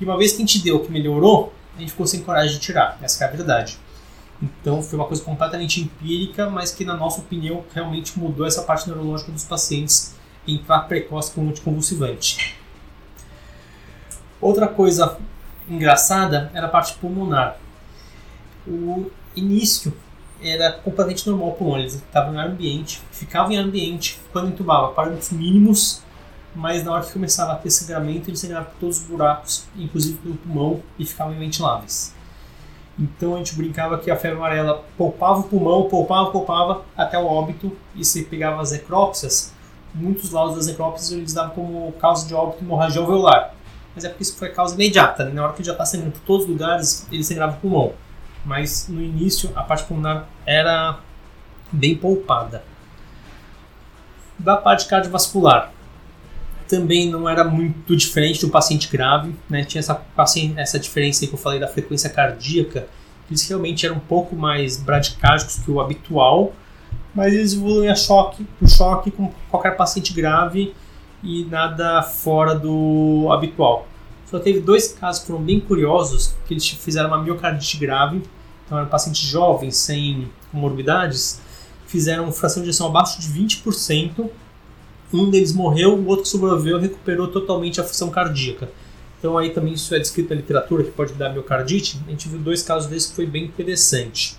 E 0.00 0.04
uma 0.04 0.16
vez 0.16 0.32
que 0.32 0.36
a 0.36 0.40
gente 0.40 0.60
deu 0.60 0.80
que 0.80 0.92
melhorou, 0.92 1.52
a 1.76 1.80
gente 1.80 1.90
ficou 1.90 2.06
sem 2.06 2.22
coragem 2.22 2.54
de 2.54 2.60
tirar. 2.60 2.98
Essa 3.02 3.24
é 3.24 3.28
a 3.28 3.30
verdade. 3.30 3.78
Então 4.40 4.82
foi 4.82 4.98
uma 4.98 5.06
coisa 5.06 5.22
completamente 5.22 5.80
empírica, 5.80 6.48
mas 6.48 6.72
que 6.72 6.84
na 6.84 6.96
nossa 6.96 7.20
opinião 7.20 7.64
realmente 7.74 8.18
mudou 8.18 8.46
essa 8.46 8.62
parte 8.62 8.88
neurológica 8.88 9.32
dos 9.32 9.44
pacientes 9.44 10.14
entrar 10.46 10.80
precoce 10.80 11.32
com 11.32 11.48
anticonvulsivante. 11.48 12.56
Outra 14.40 14.66
coisa 14.66 15.18
engraçada 15.68 16.50
era 16.52 16.66
a 16.66 16.70
parte 16.70 16.94
pulmonar. 16.94 17.56
O 18.66 19.10
início 19.36 19.92
era 20.44 20.72
completamente 20.72 21.28
normal 21.28 21.48
o 21.48 21.52
pulmão. 21.52 21.78
Eles 21.78 21.94
estavam 21.94 22.34
em 22.34 22.38
ambiente, 22.38 23.00
ficavam 23.10 23.52
em 23.52 23.58
ambiente 23.58 24.20
quando 24.32 24.48
entubava, 24.48 24.92
parâmetros 24.92 25.30
mínimos, 25.30 26.02
mas 26.54 26.84
na 26.84 26.92
hora 26.92 27.04
que 27.04 27.12
começava 27.12 27.52
a 27.52 27.56
ter 27.56 27.70
sangramento, 27.70 28.28
eles 28.28 28.40
sangravam 28.40 28.70
por 28.70 28.78
todos 28.78 28.98
os 28.98 29.06
buracos, 29.06 29.64
inclusive 29.76 30.18
pelo 30.18 30.34
pulmão, 30.36 30.82
e 30.98 31.06
ficavam 31.06 31.34
inventiláveis. 31.34 32.14
Então 32.98 33.34
a 33.34 33.38
gente 33.38 33.54
brincava 33.54 33.98
que 33.98 34.10
a 34.10 34.16
febre 34.16 34.36
amarela 34.36 34.84
poupava 34.98 35.40
o 35.40 35.44
pulmão, 35.44 35.88
poupava, 35.88 36.30
poupava 36.30 36.82
até 36.96 37.18
o 37.18 37.26
óbito, 37.26 37.76
e 37.96 38.04
se 38.04 38.24
pegava 38.24 38.60
as 38.60 38.72
necrópsias, 38.72 39.52
muitos 39.94 40.30
laudos 40.30 40.56
das 40.56 40.66
necrópsias 40.66 41.12
eles 41.12 41.32
davam 41.32 41.54
como 41.54 41.92
causa 41.92 42.26
de 42.26 42.34
óbito 42.34 42.62
hemorragia 42.62 43.00
alveolar. 43.00 43.54
Mas 43.94 44.04
é 44.04 44.08
porque 44.08 44.22
isso 44.22 44.36
foi 44.36 44.48
causa 44.50 44.74
imediata, 44.74 45.24
né? 45.24 45.32
na 45.32 45.44
hora 45.44 45.52
que 45.52 45.62
já 45.62 45.72
está 45.72 45.84
sangrando 45.84 46.12
por 46.12 46.22
todos 46.22 46.44
os 46.44 46.50
lugares, 46.50 47.06
ele 47.10 47.22
sangrava 47.22 47.56
o 47.56 47.60
pulmão 47.60 47.92
mas 48.44 48.88
no 48.88 49.02
início 49.02 49.50
a 49.54 49.62
parte 49.62 49.84
pulmonar 49.84 50.26
era 50.46 50.98
bem 51.70 51.96
poupada. 51.96 52.64
Da 54.38 54.56
parte 54.56 54.86
cardiovascular, 54.86 55.72
também 56.68 57.10
não 57.10 57.28
era 57.28 57.44
muito 57.44 57.94
diferente 57.94 58.40
do 58.40 58.48
paciente 58.50 58.88
grave, 58.90 59.34
né? 59.48 59.62
tinha 59.62 59.80
essa, 59.80 60.02
essa 60.56 60.78
diferença 60.78 61.26
que 61.26 61.32
eu 61.32 61.38
falei 61.38 61.60
da 61.60 61.68
frequência 61.68 62.08
cardíaca, 62.08 62.88
eles 63.28 63.46
realmente 63.48 63.84
eram 63.84 63.96
um 63.96 64.00
pouco 64.00 64.34
mais 64.34 64.78
bradicárdicos 64.78 65.56
que 65.56 65.70
o 65.70 65.80
habitual, 65.80 66.52
mas 67.14 67.32
eles 67.34 67.52
evoluem 67.52 67.90
a 67.90 67.94
choque, 67.94 68.46
o 68.60 68.66
choque 68.66 69.10
com 69.10 69.30
qualquer 69.50 69.76
paciente 69.76 70.12
grave 70.14 70.74
e 71.22 71.44
nada 71.44 72.02
fora 72.02 72.54
do 72.54 73.28
habitual. 73.30 73.86
Só 74.32 74.38
teve 74.38 74.60
dois 74.60 74.88
casos 74.88 75.20
que 75.20 75.26
foram 75.26 75.42
bem 75.42 75.60
curiosos, 75.60 76.34
que 76.46 76.54
eles 76.54 76.66
fizeram 76.66 77.08
uma 77.08 77.22
miocardite 77.22 77.76
grave, 77.76 78.22
então 78.64 78.78
eram 78.78 78.88
pacientes 78.88 79.20
jovens, 79.20 79.76
sem 79.76 80.26
comorbidades, 80.50 81.38
fizeram 81.86 82.32
fração 82.32 82.62
de 82.62 82.70
ejeção 82.70 82.86
abaixo 82.86 83.20
de 83.20 83.28
20%, 83.28 84.30
um 85.12 85.28
deles 85.30 85.52
morreu, 85.52 85.94
o 85.94 86.06
outro 86.06 86.22
que 86.22 86.30
sobreviveu 86.30 86.78
recuperou 86.78 87.28
totalmente 87.28 87.78
a 87.78 87.84
função 87.84 88.08
cardíaca. 88.08 88.70
Então 89.18 89.36
aí 89.36 89.50
também 89.50 89.74
isso 89.74 89.94
é 89.94 89.98
descrito 89.98 90.30
na 90.30 90.36
literatura 90.36 90.82
que 90.82 90.90
pode 90.90 91.12
dar 91.12 91.28
miocardite. 91.28 92.00
A 92.06 92.10
gente 92.10 92.26
viu 92.26 92.38
dois 92.38 92.62
casos 92.62 92.88
desses 92.88 93.10
que 93.10 93.16
foi 93.16 93.26
bem 93.26 93.44
interessante. 93.44 94.38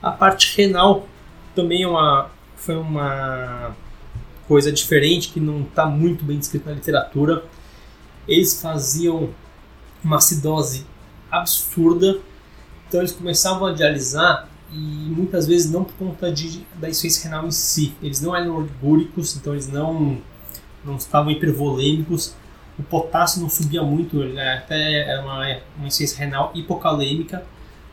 A 0.00 0.12
parte 0.12 0.56
renal 0.56 1.08
também 1.56 1.82
é 1.82 1.88
uma, 1.88 2.30
foi 2.56 2.76
uma 2.76 3.74
coisa 4.46 4.70
diferente 4.70 5.30
que 5.30 5.40
não 5.40 5.62
está 5.62 5.84
muito 5.84 6.24
bem 6.24 6.38
descrito 6.38 6.68
na 6.68 6.74
literatura. 6.76 7.42
Eles 8.26 8.60
faziam 8.60 9.30
uma 10.02 10.16
acidose 10.16 10.86
absurda, 11.30 12.18
então 12.88 13.00
eles 13.00 13.12
começavam 13.12 13.66
a 13.66 13.72
dialisar 13.72 14.48
e 14.72 14.76
muitas 14.76 15.46
vezes 15.46 15.70
não 15.70 15.84
por 15.84 15.94
conta 15.94 16.30
de, 16.30 16.66
da 16.74 16.88
insuficiência 16.88 17.30
renal 17.30 17.46
em 17.46 17.50
si. 17.50 17.94
Eles 18.02 18.20
não 18.20 18.34
eram 18.34 18.56
orgúricos, 18.56 19.36
então 19.36 19.52
eles 19.52 19.68
não, 19.68 20.18
não 20.84 20.96
estavam 20.96 21.30
hipervolêmicos. 21.30 22.34
O 22.78 22.82
potássio 22.82 23.40
não 23.40 23.48
subia 23.48 23.82
muito, 23.82 24.20
até 24.56 25.08
era 25.08 25.22
uma, 25.22 25.38
uma 25.76 25.86
insuficiência 25.86 26.18
renal 26.18 26.52
hipocalêmica, 26.54 27.44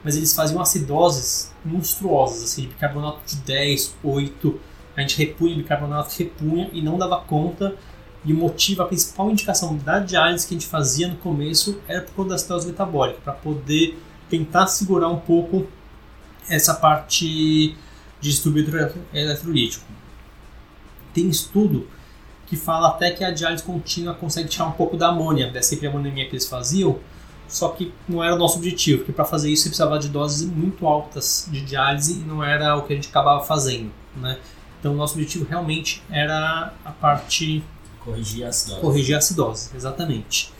mas 0.03 0.17
eles 0.17 0.33
faziam 0.33 0.61
acidoses 0.61 1.53
monstruosas, 1.63 2.43
assim, 2.43 2.67
bicarbonato 2.67 3.19
de 3.25 3.37
10, 3.37 3.95
8. 4.03 4.59
A 4.95 5.01
gente 5.01 5.17
repunha 5.17 5.55
bicarbonato, 5.55 6.13
repunha 6.17 6.69
e 6.73 6.81
não 6.81 6.97
dava 6.97 7.21
conta. 7.21 7.75
E 8.25 8.31
o 8.31 8.37
motivo, 8.37 8.81
a 8.81 8.85
principal 8.85 9.29
indicação 9.29 9.75
da 9.75 9.99
diálise 9.99 10.47
que 10.47 10.53
a 10.53 10.57
gente 10.57 10.69
fazia 10.69 11.07
no 11.07 11.17
começo 11.17 11.79
era 11.87 12.01
por 12.01 12.13
conta 12.13 12.29
da 12.29 12.35
acidose 12.35 12.67
metabólica, 12.67 13.19
para 13.23 13.33
poder 13.33 13.99
tentar 14.29 14.67
segurar 14.67 15.09
um 15.09 15.19
pouco 15.19 15.67
essa 16.49 16.73
parte 16.73 17.25
de 17.27 17.75
distúrbio 18.29 18.65
eletrolítico. 19.13 19.85
Tem 21.13 21.27
estudo 21.27 21.87
que 22.47 22.55
fala 22.55 22.89
até 22.89 23.11
que 23.11 23.23
a 23.23 23.31
diálise 23.31 23.63
contínua 23.63 24.13
consegue 24.13 24.47
tirar 24.47 24.65
um 24.67 24.71
pouco 24.71 24.95
da 24.95 25.09
amônia, 25.09 25.51
dessa 25.51 25.73
hipermonemia 25.73 26.25
que 26.25 26.31
eles 26.31 26.47
faziam, 26.47 26.99
só 27.47 27.69
que 27.69 27.93
não 28.07 28.23
era 28.23 28.35
o 28.35 28.37
nosso 28.37 28.57
objetivo, 28.57 28.99
porque 28.99 29.11
para 29.11 29.25
fazer 29.25 29.51
isso 29.51 29.63
você 29.63 29.69
precisava 29.69 29.99
de 29.99 30.09
doses 30.09 30.47
muito 30.47 30.87
altas 30.87 31.47
de 31.51 31.61
diálise 31.61 32.13
e 32.13 32.23
não 32.23 32.43
era 32.43 32.75
o 32.75 32.83
que 32.83 32.93
a 32.93 32.95
gente 32.95 33.09
acabava 33.09 33.43
fazendo, 33.43 33.91
né? 34.15 34.39
Então 34.79 34.93
o 34.93 34.95
nosso 34.95 35.13
objetivo 35.13 35.45
realmente 35.45 36.01
era 36.09 36.73
a 36.83 36.91
parte 36.91 37.63
corrigir 38.03 38.45
a 38.45 38.49
acidose. 38.49 38.81
Corrigir 38.81 39.15
a 39.15 39.17
acidose, 39.17 39.69
exatamente. 39.75 40.51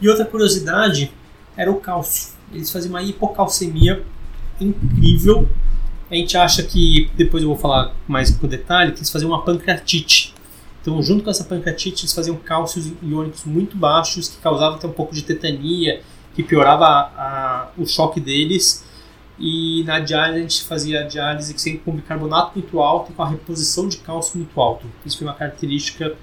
E 0.00 0.08
outra 0.08 0.24
curiosidade 0.24 1.12
era 1.56 1.70
o 1.70 1.76
cálcio. 1.76 2.32
Eles 2.52 2.70
faziam 2.70 2.90
uma 2.90 3.02
hipocalcemia 3.02 4.04
incrível. 4.60 5.48
A 6.10 6.14
gente 6.14 6.36
acha 6.36 6.62
que, 6.62 7.10
depois 7.16 7.42
eu 7.42 7.48
vou 7.48 7.58
falar 7.58 7.94
mais 8.08 8.30
com 8.30 8.46
detalhe, 8.48 8.92
que 8.92 8.98
eles 8.98 9.10
faziam 9.10 9.30
uma 9.30 9.42
pancreatite. 9.42 10.34
Então, 10.80 11.00
junto 11.02 11.22
com 11.22 11.30
essa 11.30 11.44
pancreatite, 11.44 12.02
eles 12.02 12.14
faziam 12.14 12.36
cálcios 12.36 12.90
iônicos 13.02 13.44
muito 13.44 13.76
baixos, 13.76 14.28
que 14.28 14.38
causavam 14.38 14.76
até 14.76 14.86
um 14.86 14.92
pouco 14.92 15.14
de 15.14 15.22
tetania, 15.22 16.02
que 16.34 16.42
piorava 16.42 16.86
a, 16.86 17.00
a, 17.00 17.68
o 17.76 17.86
choque 17.86 18.18
deles. 18.18 18.84
E 19.38 19.84
na 19.84 20.00
diálise, 20.00 20.38
a 20.38 20.42
gente 20.42 20.64
fazia 20.64 21.00
a 21.00 21.02
diálise 21.04 21.54
sempre 21.58 21.80
com 21.80 21.92
bicarbonato 21.92 22.58
muito 22.58 22.80
alto 22.80 23.12
e 23.12 23.14
com 23.14 23.22
a 23.22 23.28
reposição 23.28 23.88
de 23.88 23.98
cálcio 23.98 24.38
muito 24.38 24.58
alto. 24.60 24.86
Isso 25.04 25.18
foi 25.18 25.26
uma 25.26 25.34
característica 25.34 26.16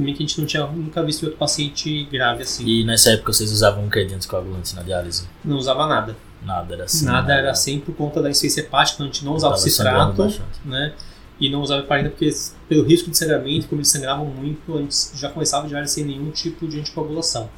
também 0.00 0.14
que 0.14 0.22
a 0.22 0.26
gente 0.26 0.40
não 0.40 0.46
tinha 0.46 0.66
nunca 0.66 1.02
visto 1.04 1.24
outro 1.24 1.38
paciente 1.38 2.04
grave 2.10 2.42
assim. 2.42 2.66
E 2.66 2.84
nessa 2.84 3.10
época 3.10 3.32
vocês 3.32 3.52
usavam 3.52 3.86
o 3.86 3.90
que 3.90 4.02
de 4.04 4.14
anticoagulante 4.14 4.74
na 4.74 4.82
diálise? 4.82 5.28
Não 5.44 5.56
usava 5.56 5.86
nada. 5.86 6.16
Nada 6.42 6.74
era 6.74 6.84
assim. 6.84 7.04
Nada 7.04 7.34
era 7.34 7.50
assim 7.50 7.78
por 7.78 7.94
conta 7.94 8.22
da 8.22 8.30
insuficiência 8.30 8.62
hepática, 8.62 9.02
a 9.02 9.06
gente 9.06 9.24
não 9.24 9.34
usava 9.34 9.56
citrato, 9.58 10.42
né? 10.64 10.94
E 11.38 11.50
não 11.50 11.60
usava 11.60 11.82
heparina 11.82 12.08
porque 12.08 12.30
pelo 12.68 12.82
risco 12.84 13.10
de 13.10 13.16
sangramento, 13.16 13.68
como 13.68 13.80
eles 13.80 13.88
sangravam 13.88 14.24
muito, 14.24 14.76
a 14.76 14.80
gente 14.80 14.94
já 15.14 15.28
começava 15.28 15.68
já 15.68 15.84
sem 15.86 16.04
nenhum 16.04 16.30
tipo 16.30 16.66
de 16.66 16.80
anticoagulação. 16.80 17.48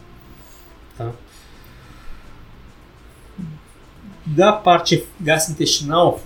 Tá? 0.99 1.11
Da 4.27 4.53
parte 4.53 5.07
gastrointestinal, 5.21 6.21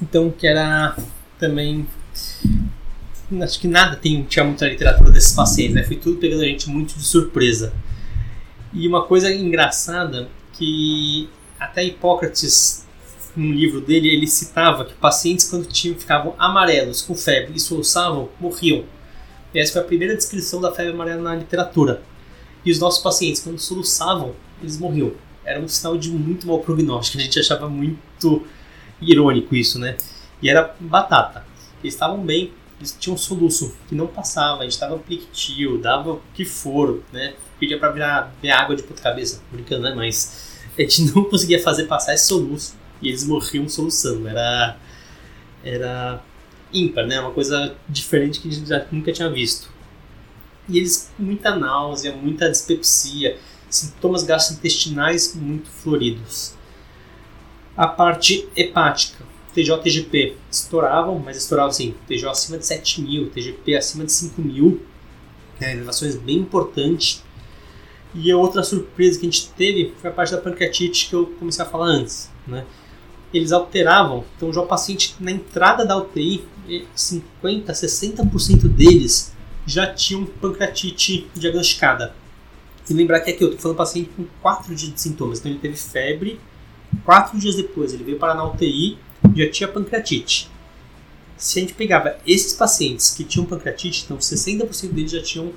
então 0.00 0.30
que 0.30 0.46
era 0.46 0.96
também 1.38 1.86
acho 3.42 3.60
que 3.60 3.68
nada 3.68 3.96
tem, 3.96 4.22
tinha 4.24 4.44
muita 4.44 4.66
literatura 4.66 5.10
desses 5.10 5.32
pacientes, 5.32 5.74
né? 5.74 5.82
Foi 5.82 5.96
tudo 5.96 6.18
pegando 6.18 6.42
a 6.42 6.46
gente 6.46 6.68
muito 6.68 6.94
de 6.94 7.04
surpresa. 7.04 7.72
E 8.72 8.86
uma 8.86 9.04
coisa 9.04 9.32
engraçada 9.32 10.28
que 10.52 11.28
até 11.58 11.84
Hipócrates, 11.84 12.86
no 13.36 13.52
livro 13.52 13.80
dele, 13.80 14.08
ele 14.08 14.26
citava 14.26 14.84
que 14.84 14.94
pacientes, 14.94 15.48
quando 15.48 15.66
tinham, 15.66 15.98
ficavam 15.98 16.34
amarelos, 16.38 17.02
com 17.02 17.14
febre 17.14 17.52
e 17.56 17.60
soluçavam, 17.60 18.28
morriam. 18.40 18.84
E 19.54 19.58
essa 19.58 19.72
foi 19.72 19.82
a 19.82 19.84
primeira 19.84 20.16
descrição 20.16 20.60
da 20.60 20.72
febre 20.72 20.92
amarela 20.92 21.22
na 21.22 21.34
literatura. 21.34 22.02
E 22.64 22.70
os 22.70 22.78
nossos 22.78 23.02
pacientes, 23.02 23.42
quando 23.42 23.58
soluçavam, 23.58 24.34
eles 24.60 24.78
morriam. 24.78 25.12
Era 25.44 25.60
um 25.60 25.68
sinal 25.68 25.96
de 25.96 26.10
muito 26.10 26.46
mau 26.46 26.60
prognóstico. 26.60 27.18
A 27.18 27.20
gente 27.20 27.38
achava 27.38 27.68
muito 27.68 28.46
irônico 29.00 29.54
isso, 29.54 29.78
né? 29.78 29.96
E 30.42 30.50
era 30.50 30.74
batata. 30.78 31.46
Eles 31.82 31.94
estavam 31.94 32.20
bem, 32.24 32.52
eles 32.78 32.96
tinham 32.98 33.14
um 33.14 33.18
soluço 33.18 33.74
que 33.88 33.94
não 33.94 34.06
passava, 34.06 34.62
a 34.62 34.64
gente 34.64 34.78
dava 34.78 34.98
plictil, 34.98 35.78
dava 35.78 36.12
o 36.12 36.22
que 36.32 36.44
for, 36.44 37.02
né? 37.12 37.34
Pedia 37.58 37.78
pra 37.78 37.90
virar, 37.90 38.32
virar 38.40 38.60
água 38.60 38.76
de 38.76 38.84
puta 38.84 39.02
cabeça, 39.02 39.42
brincando, 39.50 39.82
né? 39.82 39.94
Mas 39.94 40.60
a 40.76 40.82
gente 40.82 41.02
não 41.14 41.24
conseguia 41.24 41.60
fazer 41.60 41.84
passar 41.84 42.14
esse 42.14 42.26
soluço 42.26 42.76
e 43.02 43.08
eles 43.08 43.24
morriam 43.24 43.68
soluçando. 43.68 44.28
Era, 44.28 44.76
era 45.64 46.22
ímpar, 46.72 47.06
né? 47.06 47.20
Uma 47.20 47.32
coisa 47.32 47.74
diferente 47.88 48.40
que 48.40 48.48
a 48.48 48.52
gente 48.52 48.68
já 48.68 48.86
nunca 48.92 49.12
tinha 49.12 49.28
visto. 49.28 49.68
E 50.68 50.78
eles 50.78 51.10
com 51.16 51.24
muita 51.24 51.56
náusea, 51.56 52.12
muita 52.12 52.48
dispepsia, 52.48 53.38
sintomas 53.68 54.22
gastrointestinais 54.22 55.34
muito 55.34 55.68
floridos. 55.68 56.54
A 57.76 57.88
parte 57.88 58.48
hepática, 58.54 59.24
TJ 59.58 59.78
TGP 59.78 60.36
estouravam, 60.50 61.18
mas 61.18 61.36
estouravam 61.36 61.70
assim, 61.70 61.94
TJ 62.06 62.28
acima 62.28 62.58
de 62.58 62.66
7 62.66 63.02
mil, 63.02 63.28
TGP 63.30 63.76
acima 63.76 64.04
de 64.04 64.12
5 64.12 64.40
mil, 64.40 64.80
né, 65.58 65.72
elevações 65.72 66.14
bem 66.14 66.36
importantes. 66.36 67.24
E 68.14 68.30
a 68.30 68.36
outra 68.36 68.62
surpresa 68.62 69.18
que 69.18 69.26
a 69.26 69.30
gente 69.30 69.50
teve 69.50 69.92
foi 70.00 70.10
a 70.10 70.12
parte 70.12 70.30
da 70.30 70.38
pancreatite 70.38 71.08
que 71.08 71.14
eu 71.14 71.26
comecei 71.38 71.64
a 71.64 71.68
falar 71.68 71.86
antes. 71.86 72.30
Né? 72.46 72.64
Eles 73.34 73.50
alteravam, 73.50 74.24
então 74.36 74.52
já 74.52 74.60
o 74.60 74.66
paciente 74.66 75.16
na 75.18 75.32
entrada 75.32 75.84
da 75.84 75.96
UTI, 75.96 76.44
50, 76.94 77.72
60% 77.72 78.68
deles 78.68 79.34
já 79.66 79.92
tinham 79.92 80.24
pancreatite 80.24 81.28
diagnosticada. 81.34 82.14
E 82.88 82.94
lembrar 82.94 83.20
que 83.20 83.30
aqui 83.30 83.42
eu 83.42 83.48
estou 83.48 83.62
falando 83.62 83.76
paciente 83.76 84.10
com 84.16 84.24
4 84.40 84.74
dias 84.74 84.94
de 84.94 85.00
sintomas, 85.00 85.40
então 85.40 85.50
ele 85.50 85.60
teve 85.60 85.76
febre, 85.76 86.40
4 87.04 87.38
dias 87.38 87.56
depois 87.56 87.92
ele 87.92 88.04
veio 88.04 88.18
parar 88.18 88.34
na 88.34 88.48
UTI 88.48 88.96
já 89.34 89.50
tinha 89.50 89.68
pancreatite. 89.68 90.50
Se 91.36 91.58
a 91.58 91.62
gente 91.62 91.74
pegava 91.74 92.16
esses 92.26 92.52
pacientes 92.52 93.14
que 93.14 93.24
tinham 93.24 93.46
pancreatite, 93.46 94.04
então 94.04 94.18
60% 94.18 94.92
deles 94.92 95.12
já 95.12 95.22
tinham 95.22 95.52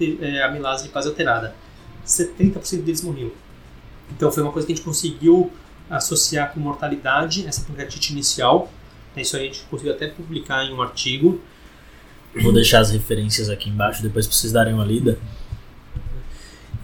é, 0.00 0.42
amilase 0.42 0.88
quase 0.88 1.08
alterada. 1.08 1.54
70% 2.06 2.82
deles 2.82 3.02
morriam. 3.02 3.30
Então 4.10 4.30
foi 4.30 4.42
uma 4.42 4.52
coisa 4.52 4.66
que 4.66 4.72
a 4.72 4.76
gente 4.76 4.84
conseguiu 4.84 5.50
associar 5.90 6.52
com 6.52 6.60
mortalidade, 6.60 7.46
essa 7.46 7.62
pancreatite 7.62 8.12
inicial. 8.12 8.72
Isso 9.16 9.36
aí 9.36 9.44
a 9.44 9.46
gente 9.46 9.62
conseguiu 9.70 9.94
até 9.94 10.08
publicar 10.08 10.64
em 10.64 10.72
um 10.72 10.82
artigo. 10.82 11.40
Vou 12.42 12.52
deixar 12.52 12.80
as 12.80 12.90
referências 12.90 13.48
aqui 13.48 13.70
embaixo, 13.70 14.02
depois 14.02 14.26
para 14.26 14.36
vocês 14.36 14.52
darem 14.52 14.74
uma 14.74 14.84
lida. 14.84 15.18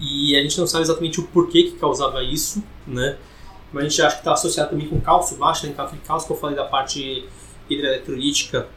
E 0.00 0.34
a 0.36 0.42
gente 0.42 0.58
não 0.58 0.66
sabe 0.66 0.82
exatamente 0.82 1.20
o 1.20 1.24
porquê 1.24 1.64
que 1.64 1.72
causava 1.72 2.22
isso, 2.22 2.62
né? 2.86 3.16
Mas 3.72 3.84
a 3.84 3.88
gente 3.88 4.02
acha 4.02 4.16
que 4.16 4.20
está 4.20 4.32
associado 4.32 4.70
também 4.70 4.88
com 4.88 5.00
cálcio 5.00 5.36
baixo, 5.36 5.66
né? 5.66 5.72
Cálcio, 5.72 5.98
cálcio 6.06 6.26
que 6.26 6.32
eu 6.32 6.38
falei 6.38 6.56
da 6.56 6.64
parte 6.64 7.26
hidroeletrolítica 7.68 8.68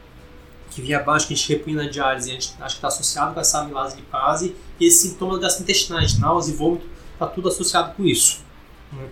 que 0.70 0.82
vinha 0.82 0.98
abaixo, 0.98 1.26
que 1.26 1.34
a 1.34 1.36
gente 1.36 1.48
repunha 1.48 1.76
na 1.84 1.88
diálise, 1.88 2.30
a 2.30 2.34
gente 2.34 2.54
acha 2.60 2.74
que 2.74 2.78
está 2.78 2.88
associado 2.88 3.34
com 3.34 3.40
essa 3.40 3.60
amilase 3.60 3.96
lipase, 3.96 4.54
e 4.78 4.86
esses 4.86 5.10
sintomas 5.10 5.38
gastrointestinais, 5.38 6.18
náusea 6.18 6.52
e 6.52 6.56
vômito, 6.56 6.86
está 7.12 7.26
tudo 7.26 7.48
associado 7.48 7.94
com 7.94 8.04
isso. 8.04 8.44
Né? 8.92 9.08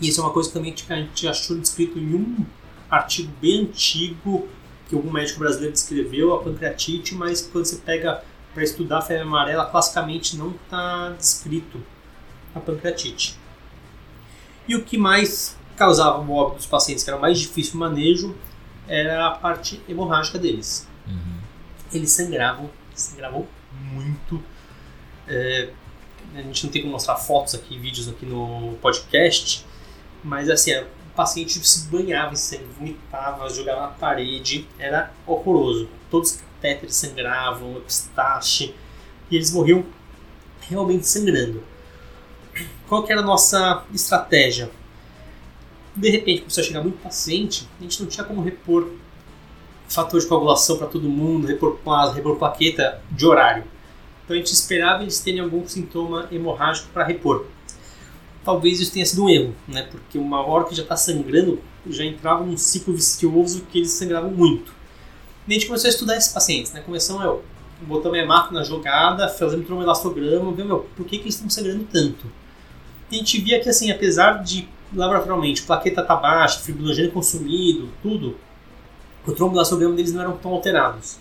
E 0.00 0.08
isso 0.08 0.20
é 0.20 0.24
uma 0.24 0.32
coisa 0.32 0.48
que 0.48 0.54
também 0.54 0.72
a 0.72 0.94
gente 0.94 1.26
achou 1.26 1.58
descrito 1.58 1.98
em 1.98 2.14
um 2.14 2.46
artigo 2.88 3.32
bem 3.40 3.62
antigo, 3.62 4.48
que 4.88 4.94
algum 4.94 5.10
médico 5.10 5.40
brasileiro 5.40 5.72
descreveu, 5.72 6.34
a 6.34 6.42
pancreatite, 6.42 7.14
mas 7.14 7.42
quando 7.42 7.64
você 7.64 7.76
pega 7.76 8.22
para 8.54 8.62
estudar 8.62 8.98
a 8.98 9.02
febre 9.02 9.22
amarela, 9.22 9.66
classicamente 9.66 10.36
não 10.36 10.50
está 10.50 11.10
descrito 11.10 11.82
a 12.54 12.60
pancreatite. 12.60 13.36
E 14.68 14.76
o 14.76 14.84
que 14.84 14.98
mais 14.98 15.56
causava 15.76 16.20
o 16.20 16.30
óbito 16.30 16.58
dos 16.58 16.66
pacientes, 16.66 17.02
que 17.02 17.10
era 17.10 17.16
o 17.16 17.20
mais 17.20 17.38
difícil 17.38 17.74
o 17.74 17.78
manejo, 17.78 18.36
era 18.86 19.26
a 19.26 19.30
parte 19.30 19.80
hemorrágica 19.88 20.38
deles. 20.38 20.86
Uhum. 21.06 21.38
Eles 21.92 22.10
sangravam, 22.12 22.70
sangravam 22.94 23.46
muito. 23.92 24.42
É, 25.26 25.70
a 26.34 26.42
gente 26.42 26.64
não 26.64 26.72
tem 26.72 26.82
como 26.82 26.92
mostrar 26.92 27.16
fotos 27.16 27.54
aqui, 27.54 27.78
vídeos 27.78 28.08
aqui 28.08 28.26
no 28.26 28.76
podcast, 28.82 29.64
mas 30.22 30.50
assim, 30.50 30.76
o 30.76 30.86
paciente 31.14 31.58
se 31.66 31.88
banhava 31.88 32.32
em 32.32 32.36
sangue, 32.36 32.66
vomitava, 32.78 33.48
jogava 33.48 33.82
na 33.82 33.88
parede, 33.88 34.68
era 34.78 35.12
horroroso. 35.26 35.88
Todos 36.10 36.32
os 36.32 36.36
catéteres 36.36 36.94
sangravam, 36.96 37.76
epistaxe, 37.76 38.74
e 39.30 39.36
eles 39.36 39.50
morriam 39.52 39.84
realmente 40.60 41.06
sangrando. 41.06 41.62
Qual 42.88 43.02
que 43.04 43.12
era 43.12 43.20
a 43.20 43.24
nossa 43.24 43.84
estratégia? 43.92 44.70
de 45.98 46.10
repente 46.10 46.42
começou 46.42 46.62
a 46.62 46.66
chegar 46.66 46.82
muito 46.82 47.02
paciente, 47.02 47.68
a 47.78 47.82
gente 47.82 48.00
não 48.00 48.08
tinha 48.08 48.24
como 48.24 48.40
repor 48.40 48.88
fator 49.88 50.20
de 50.20 50.26
coagulação 50.26 50.76
para 50.76 50.86
todo 50.86 51.08
mundo, 51.08 51.46
repor 51.46 51.76
plasma, 51.78 52.14
repor 52.14 52.36
plaqueta 52.36 53.02
de 53.10 53.26
horário. 53.26 53.64
Então 54.24 54.36
a 54.36 54.38
gente 54.38 54.52
esperava 54.52 55.02
eles 55.02 55.18
terem 55.18 55.40
algum 55.40 55.66
sintoma 55.66 56.28
hemorrágico 56.30 56.88
para 56.92 57.04
repor. 57.04 57.46
Talvez 58.44 58.80
isso 58.80 58.92
tenha 58.92 59.04
sido 59.04 59.24
um 59.24 59.28
erro, 59.28 59.54
né? 59.66 59.88
Porque 59.90 60.18
uma 60.18 60.46
hora 60.46 60.64
que 60.64 60.74
já 60.74 60.82
está 60.82 60.96
sangrando, 60.96 61.60
já 61.88 62.04
entrava 62.04 62.44
num 62.44 62.56
ciclo 62.56 62.94
vicioso 62.94 63.62
que 63.72 63.78
eles 63.78 63.90
sangravam 63.90 64.30
muito. 64.30 64.72
E 65.46 65.50
a 65.50 65.54
gente 65.54 65.66
começou 65.66 65.88
a 65.88 65.90
estudar 65.90 66.16
esses 66.16 66.32
pacientes, 66.32 66.72
né? 66.72 66.82
Começamos, 66.82 67.24
eu, 67.24 67.42
botamos 67.82 68.18
a 68.18 68.22
hemato 68.22 68.52
na 68.52 68.62
jogada, 68.62 69.28
fazendo 69.28 69.64
tromelastograma, 69.64 70.52
viu, 70.52 70.64
meu, 70.64 70.80
por 70.94 71.06
que, 71.06 71.16
que 71.16 71.24
eles 71.24 71.34
estão 71.34 71.48
sangrando 71.50 71.84
tanto? 71.90 72.26
A 73.10 73.14
gente 73.14 73.40
via 73.40 73.60
que, 73.60 73.68
assim, 73.68 73.90
apesar 73.90 74.42
de 74.42 74.68
laboratorialmente 74.94 75.62
plaqueta 75.62 76.02
tá 76.02 76.16
baixa, 76.16 76.60
fibrinogênio 76.60 77.10
consumido, 77.10 77.88
tudo, 78.02 78.36
o 79.26 79.32
tromboelastograma 79.32 79.94
deles 79.94 80.12
não 80.12 80.22
eram 80.22 80.36
tão 80.36 80.52
alterados. 80.52 81.18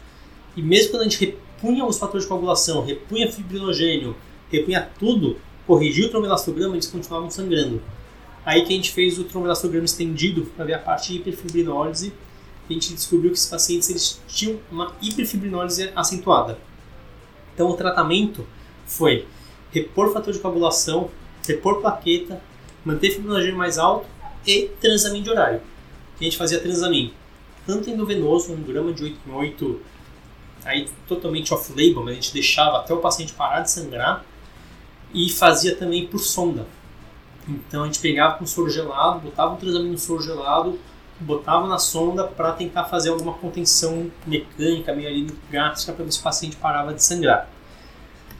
E 0.55 0.61
mesmo 0.61 0.91
quando 0.91 1.01
a 1.01 1.03
gente 1.05 1.19
repunha 1.19 1.85
os 1.85 1.97
fatores 1.97 2.23
de 2.23 2.29
coagulação, 2.29 2.83
repunha 2.83 3.31
fibrinogênio, 3.31 4.15
repunha 4.51 4.89
tudo, 4.97 5.37
corrigia 5.65 6.07
o 6.07 6.09
tromboelastograma, 6.09 6.75
eles 6.75 6.87
continuavam 6.87 7.29
sangrando. 7.29 7.81
Aí 8.45 8.61
que 8.61 8.73
a 8.73 8.75
gente 8.75 8.91
fez 8.91 9.19
o 9.19 9.25
tromboelastograma 9.25 9.85
estendido 9.85 10.45
para 10.55 10.65
ver 10.65 10.73
a 10.73 10.79
parte 10.79 11.11
de 11.11 11.19
hiperfibrinólise 11.19 12.13
a 12.69 12.73
gente 12.73 12.93
descobriu 12.93 13.31
que 13.31 13.37
esses 13.37 13.49
pacientes 13.49 13.89
eles 13.89 14.21
tinham 14.27 14.59
uma 14.69 14.93
hiperfibrinólise 15.01 15.89
acentuada. 15.95 16.59
Então 17.53 17.69
o 17.69 17.75
tratamento 17.75 18.45
foi 18.85 19.25
repor 19.71 20.11
fator 20.11 20.33
de 20.33 20.39
coagulação, 20.39 21.09
repor 21.47 21.81
plaqueta, 21.81 22.41
manter 22.83 23.11
fibrinogênio 23.11 23.57
mais 23.57 23.77
alto 23.77 24.07
e 24.45 24.69
transamin 24.79 25.21
de 25.21 25.29
horário. 25.29 25.61
A 26.19 26.23
gente 26.23 26.37
fazia 26.37 26.59
transamin 26.59 27.13
tanto 27.65 27.89
endovenoso, 27.89 28.53
um 28.53 28.63
grama 28.63 28.93
de 28.93 29.03
8 29.03 29.19
em 29.27 29.31
8, 29.31 29.81
aí 30.63 30.89
totalmente 31.07 31.53
off-label, 31.53 32.03
mas 32.03 32.13
a 32.13 32.15
gente 32.15 32.33
deixava 32.33 32.77
até 32.77 32.93
o 32.93 32.97
paciente 32.97 33.33
parar 33.33 33.61
de 33.61 33.69
sangrar, 33.69 34.23
e 35.13 35.29
fazia 35.29 35.75
também 35.75 36.07
por 36.07 36.19
sonda. 36.19 36.65
Então 37.47 37.83
a 37.83 37.85
gente 37.85 37.99
pegava 37.99 38.37
com 38.37 38.45
soro 38.45 38.69
gelado, 38.69 39.19
botava 39.19 39.53
o 39.53 39.57
transamin 39.57 39.91
no 39.91 39.97
soro 39.97 40.21
gelado, 40.21 40.79
botava 41.19 41.67
na 41.67 41.79
sonda 41.79 42.25
para 42.25 42.51
tentar 42.53 42.85
fazer 42.85 43.09
alguma 43.09 43.33
contenção 43.33 44.11
mecânica, 44.25 44.93
meio 44.93 45.07
ali 45.07 45.27
gástrica, 45.49 45.93
para 45.93 46.05
ver 46.05 46.11
se 46.11 46.19
o 46.19 46.23
paciente 46.23 46.55
parava 46.55 46.93
de 46.93 47.03
sangrar. 47.03 47.49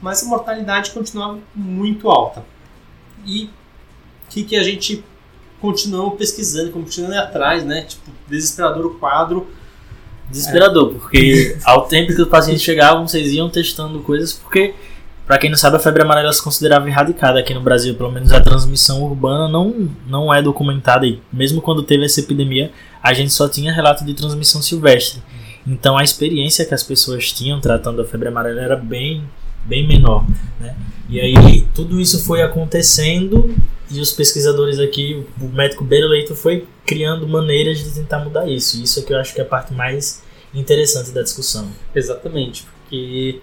Mas 0.00 0.22
a 0.22 0.26
mortalidade 0.26 0.90
continuava 0.92 1.38
muito 1.54 2.08
alta. 2.08 2.44
E 3.28 3.44
o 3.44 4.30
que, 4.30 4.42
que 4.42 4.56
a 4.56 4.62
gente 4.62 5.04
continuou 5.60 6.12
pesquisando, 6.12 6.70
continuando 6.70 7.18
atrás, 7.18 7.64
né? 7.64 7.82
Tipo, 7.82 8.10
desesperador 8.26 8.86
o 8.86 8.94
quadro. 8.94 9.46
Desesperador, 10.30 10.90
é. 10.90 10.98
porque 10.98 11.58
ao 11.64 11.86
tempo 11.86 12.14
que 12.14 12.22
os 12.22 12.28
pacientes 12.28 12.62
chegavam, 12.62 13.06
vocês 13.06 13.32
iam 13.32 13.48
testando 13.48 14.00
coisas, 14.00 14.32
porque 14.32 14.74
para 15.28 15.36
quem 15.36 15.50
não 15.50 15.58
sabe, 15.58 15.76
a 15.76 15.78
febre 15.78 16.02
amarela 16.02 16.32
se 16.32 16.42
considerava 16.42 16.88
erradicada 16.88 17.38
aqui 17.38 17.52
no 17.52 17.60
Brasil, 17.60 17.94
pelo 17.94 18.10
menos 18.10 18.32
a 18.32 18.40
transmissão 18.40 19.02
urbana 19.02 19.46
não, 19.46 19.90
não 20.06 20.32
é 20.32 20.40
documentada 20.40 21.06
e 21.06 21.20
mesmo 21.30 21.60
quando 21.60 21.82
teve 21.82 22.06
essa 22.06 22.20
epidemia, 22.20 22.72
a 23.02 23.12
gente 23.12 23.30
só 23.34 23.46
tinha 23.46 23.70
relato 23.70 24.06
de 24.06 24.14
transmissão 24.14 24.62
silvestre. 24.62 25.22
Então 25.66 25.98
a 25.98 26.02
experiência 26.02 26.64
que 26.64 26.72
as 26.72 26.82
pessoas 26.82 27.30
tinham 27.30 27.60
tratando 27.60 28.00
a 28.00 28.06
febre 28.06 28.28
amarela 28.28 28.62
era 28.62 28.76
bem, 28.76 29.22
bem 29.68 29.86
menor. 29.86 30.24
Né? 30.58 30.74
E 31.08 31.20
aí 31.20 31.66
tudo 31.74 32.00
isso 32.00 32.24
foi 32.24 32.42
acontecendo 32.42 33.54
e 33.90 34.00
os 34.00 34.12
pesquisadores 34.12 34.78
aqui, 34.78 35.24
o 35.40 35.46
médico 35.46 35.82
Beira 35.82 36.06
Leito 36.06 36.34
foi 36.34 36.66
criando 36.84 37.26
maneiras 37.26 37.78
de 37.78 37.90
tentar 37.90 38.18
mudar 38.18 38.48
isso. 38.48 38.82
Isso 38.82 39.00
é 39.00 39.02
que 39.02 39.12
eu 39.12 39.18
acho 39.18 39.34
que 39.34 39.40
é 39.40 39.44
a 39.44 39.46
parte 39.46 39.72
mais 39.72 40.22
interessante 40.54 41.10
da 41.10 41.22
discussão. 41.22 41.68
Exatamente, 41.94 42.64
porque 42.64 43.40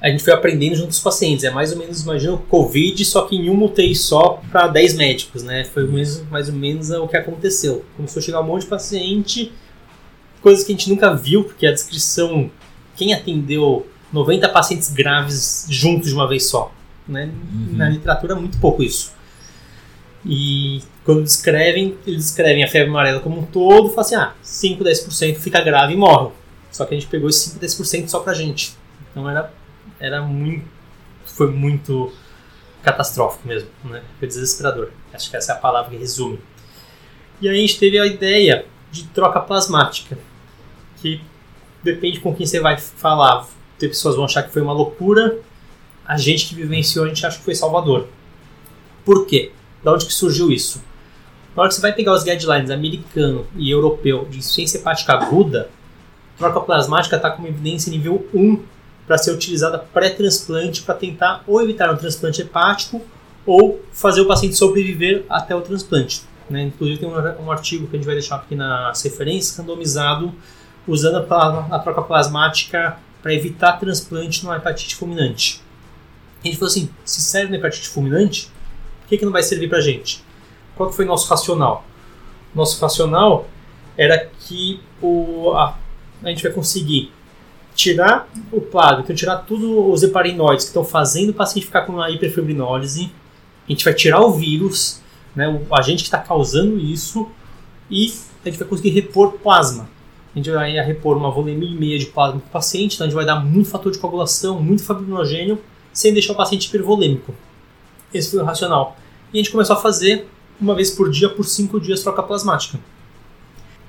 a 0.00 0.08
gente 0.08 0.24
foi 0.24 0.32
aprendendo 0.32 0.74
junto 0.74 0.86
com 0.86 0.92
os 0.92 0.98
pacientes. 0.98 1.44
É 1.44 1.50
mais 1.50 1.70
ou 1.70 1.78
menos, 1.78 2.02
imagina 2.02 2.32
o 2.32 2.38
Covid, 2.38 3.04
só 3.04 3.22
que 3.22 3.36
em 3.36 3.48
uma 3.48 3.66
UTI 3.66 3.94
só 3.94 4.42
para 4.50 4.66
10 4.66 4.94
médicos, 4.94 5.44
né? 5.44 5.64
Foi 5.64 5.86
mesmo, 5.86 6.26
mais 6.28 6.48
ou 6.48 6.54
menos 6.54 6.90
o 6.90 7.06
que 7.06 7.16
aconteceu. 7.16 7.84
Começou 7.96 8.18
a 8.18 8.22
chegar 8.24 8.40
um 8.40 8.44
monte 8.44 8.62
de 8.62 8.68
paciente, 8.68 9.52
coisas 10.40 10.64
que 10.64 10.72
a 10.72 10.76
gente 10.76 10.90
nunca 10.90 11.14
viu, 11.14 11.44
porque 11.44 11.68
a 11.68 11.72
descrição, 11.72 12.50
quem 12.96 13.14
atendeu 13.14 13.86
90 14.12 14.48
pacientes 14.50 14.92
graves 14.92 15.66
juntos 15.68 16.08
de 16.08 16.14
uma 16.14 16.28
vez 16.28 16.46
só, 16.46 16.72
né? 17.08 17.26
Uhum. 17.26 17.76
Na 17.76 17.88
literatura, 17.88 18.34
muito 18.34 18.58
pouco 18.58 18.82
isso. 18.82 19.12
E 20.24 20.82
quando 21.04 21.22
descrevem, 21.22 21.96
eles 22.06 22.26
descrevem 22.26 22.62
a 22.62 22.68
febre 22.68 22.88
amarela 22.88 23.20
como 23.20 23.40
um 23.40 23.44
todo, 23.44 23.88
falam 23.88 24.00
assim, 24.00 24.14
ah, 24.14 24.34
5, 24.42 24.84
10% 24.84 25.36
fica 25.36 25.60
grave 25.60 25.94
e 25.94 25.96
morre. 25.96 26.30
Só 26.70 26.84
que 26.84 26.94
a 26.94 26.98
gente 26.98 27.08
pegou 27.08 27.28
esse 27.28 27.50
5, 27.50 27.58
10% 27.60 28.08
só 28.08 28.20
pra 28.20 28.34
gente. 28.34 28.74
Então 29.10 29.28
era 29.28 29.50
era 30.02 30.20
muito. 30.20 30.66
Foi 31.24 31.50
muito 31.50 32.12
catastrófico 32.82 33.46
mesmo, 33.46 33.68
né? 33.84 34.02
Foi 34.18 34.26
desesperador. 34.26 34.90
Acho 35.14 35.30
que 35.30 35.36
essa 35.36 35.52
é 35.52 35.54
a 35.54 35.58
palavra 35.58 35.92
que 35.92 35.96
resume. 35.96 36.40
E 37.40 37.48
aí 37.48 37.56
a 37.56 37.60
gente 37.60 37.78
teve 37.78 37.98
a 37.98 38.06
ideia 38.06 38.66
de 38.90 39.04
troca 39.04 39.40
plasmática, 39.40 40.18
que 40.96 41.20
depende 41.82 42.18
com 42.18 42.34
quem 42.34 42.44
você 42.44 42.60
vai 42.60 42.76
falar. 42.76 43.46
Tem 43.82 43.88
pessoas 43.88 44.14
vão 44.14 44.26
achar 44.26 44.44
que 44.44 44.52
foi 44.52 44.62
uma 44.62 44.72
loucura, 44.72 45.40
a 46.06 46.16
gente 46.16 46.46
que 46.46 46.54
vivenciou, 46.54 47.04
a 47.04 47.08
gente 47.08 47.26
acha 47.26 47.38
que 47.38 47.44
foi 47.44 47.52
salvador. 47.52 48.06
Por 49.04 49.26
quê? 49.26 49.50
Da 49.82 49.92
onde 49.92 50.06
que 50.06 50.12
surgiu 50.12 50.52
isso? 50.52 50.80
Na 51.56 51.62
hora 51.62 51.68
que 51.68 51.74
você 51.74 51.80
vai 51.80 51.92
pegar 51.92 52.12
os 52.12 52.22
guidelines 52.22 52.70
americano 52.70 53.44
e 53.56 53.72
europeu 53.72 54.24
de 54.30 54.38
insuficiência 54.38 54.78
hepática 54.78 55.14
aguda, 55.14 55.68
troca 56.38 56.60
plasmática 56.60 57.16
está 57.16 57.28
com 57.28 57.44
evidência 57.44 57.90
nível 57.90 58.24
1 58.32 58.62
para 59.04 59.18
ser 59.18 59.32
utilizada 59.32 59.80
pré-transplante 59.80 60.82
para 60.82 60.94
tentar 60.94 61.42
ou 61.44 61.60
evitar 61.60 61.92
um 61.92 61.96
transplante 61.96 62.40
hepático 62.40 63.02
ou 63.44 63.84
fazer 63.92 64.20
o 64.20 64.28
paciente 64.28 64.54
sobreviver 64.54 65.24
até 65.28 65.56
o 65.56 65.60
transplante. 65.60 66.22
Né? 66.48 66.62
Inclusive 66.62 67.00
tem 67.00 67.08
um, 67.08 67.50
artigo 67.50 67.88
que 67.88 67.96
a 67.96 67.98
gente 67.98 68.06
vai 68.06 68.14
deixar 68.14 68.36
aqui 68.36 68.54
nas 68.54 69.02
referências, 69.02 69.58
randomizado, 69.58 70.32
usando 70.86 71.16
a 71.16 71.78
troca 71.80 72.02
plasmática 72.02 72.96
para 73.22 73.32
evitar 73.32 73.74
transplante 73.74 74.44
numa 74.44 74.56
hepatite 74.56 74.96
fulminante. 74.96 75.62
A 76.42 76.46
gente 76.46 76.58
falou 76.58 76.70
assim, 76.70 76.90
se 77.04 77.22
serve 77.22 77.52
na 77.52 77.58
hepatite 77.58 77.88
fulminante, 77.88 78.50
por 79.00 79.08
que, 79.08 79.18
que 79.18 79.24
não 79.24 79.32
vai 79.32 79.42
servir 79.42 79.68
para 79.68 79.80
gente? 79.80 80.22
Qual 80.74 80.90
que 80.90 80.96
foi 80.96 81.04
nosso 81.04 81.28
racional? 81.28 81.84
Nosso 82.54 82.80
racional 82.80 83.48
era 83.96 84.30
que 84.40 84.80
o, 85.00 85.52
a, 85.52 85.78
a 86.22 86.28
gente 86.28 86.42
vai 86.42 86.52
conseguir 86.52 87.12
tirar 87.74 88.28
o 88.50 88.60
plasma, 88.60 89.00
então 89.02 89.14
tirar 89.14 89.38
todos 89.38 89.64
os 89.64 90.02
heparinoides 90.02 90.64
que 90.64 90.70
estão 90.70 90.84
fazendo 90.84 91.30
o 91.30 91.34
paciente 91.34 91.66
ficar 91.66 91.82
com 91.82 91.92
uma 91.92 92.10
hiperfibrinólise, 92.10 93.10
a 93.66 93.72
gente 93.72 93.84
vai 93.84 93.94
tirar 93.94 94.20
o 94.20 94.32
vírus, 94.32 95.00
né, 95.34 95.48
o 95.48 95.74
agente 95.74 96.02
que 96.02 96.08
está 96.08 96.18
causando 96.18 96.78
isso, 96.78 97.28
e 97.90 98.12
a 98.44 98.48
gente 98.48 98.58
vai 98.58 98.68
conseguir 98.68 98.90
repor 98.90 99.32
plasma. 99.34 99.88
A 100.34 100.38
gente 100.38 100.50
vai 100.50 100.72
repor 100.80 101.16
uma 101.16 101.30
volemia 101.30 101.68
e 101.68 101.74
meia 101.74 101.98
de 101.98 102.06
plasma 102.06 102.40
para 102.40 102.48
o 102.48 102.50
paciente, 102.50 102.94
então 102.94 103.06
a 103.06 103.08
gente 103.08 103.16
vai 103.16 103.26
dar 103.26 103.40
muito 103.44 103.68
fator 103.68 103.92
de 103.92 103.98
coagulação, 103.98 104.60
muito 104.62 104.82
fibrinogênio, 104.82 105.58
sem 105.92 106.12
deixar 106.12 106.32
o 106.32 106.36
paciente 106.36 106.68
hipervolêmico. 106.68 107.34
Esse 108.14 108.30
foi 108.30 108.40
o 108.40 108.44
racional. 108.44 108.96
E 109.32 109.38
a 109.38 109.42
gente 109.42 109.52
começou 109.52 109.76
a 109.76 109.78
fazer 109.78 110.26
uma 110.60 110.74
vez 110.74 110.90
por 110.90 111.10
dia, 111.10 111.28
por 111.28 111.44
cinco 111.44 111.78
dias, 111.80 112.02
troca 112.02 112.22
plasmática. 112.22 112.78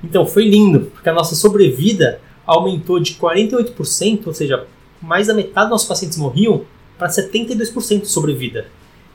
Então 0.04 0.26
foi 0.26 0.48
lindo, 0.48 0.92
porque 0.94 1.08
a 1.08 1.14
nossa 1.14 1.36
sobrevida 1.36 2.20
aumentou 2.46 3.00
de 3.00 3.14
48%, 3.14 4.28
ou 4.28 4.34
seja, 4.34 4.68
mais 5.02 5.28
da 5.28 5.34
metade 5.34 5.68
dos 5.68 5.72
nossos 5.72 5.88
pacientes 5.88 6.18
morriam, 6.18 6.66
para 6.98 7.08
72% 7.08 8.02
de 8.02 8.08
sobrevida. 8.08 8.68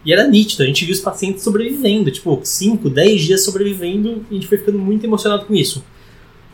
E 0.04 0.12
era 0.12 0.26
nítido, 0.26 0.62
a 0.62 0.66
gente 0.66 0.84
viu 0.84 0.94
os 0.94 1.00
pacientes 1.00 1.42
sobrevivendo, 1.42 2.10
tipo, 2.10 2.40
5, 2.42 2.88
10 2.88 3.22
dias 3.22 3.44
sobrevivendo, 3.44 4.24
e 4.30 4.32
a 4.32 4.34
gente 4.34 4.46
foi 4.46 4.58
ficando 4.58 4.78
muito 4.78 5.04
emocionado 5.04 5.44
com 5.44 5.54
isso. 5.54 5.84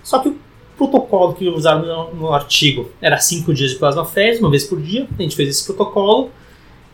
Só 0.02 0.18
que 0.18 0.28
o 0.28 0.36
protocolo 0.76 1.34
que 1.34 1.48
usaram 1.48 1.84
no, 1.84 2.14
no 2.14 2.32
artigo 2.32 2.90
era 3.00 3.18
5 3.18 3.52
dias 3.54 3.72
de 3.72 3.78
plasmafés, 3.78 4.40
uma 4.40 4.50
vez 4.50 4.64
por 4.64 4.80
dia, 4.80 5.08
a 5.18 5.22
gente 5.22 5.36
fez 5.36 5.48
esse 5.48 5.64
protocolo, 5.64 6.30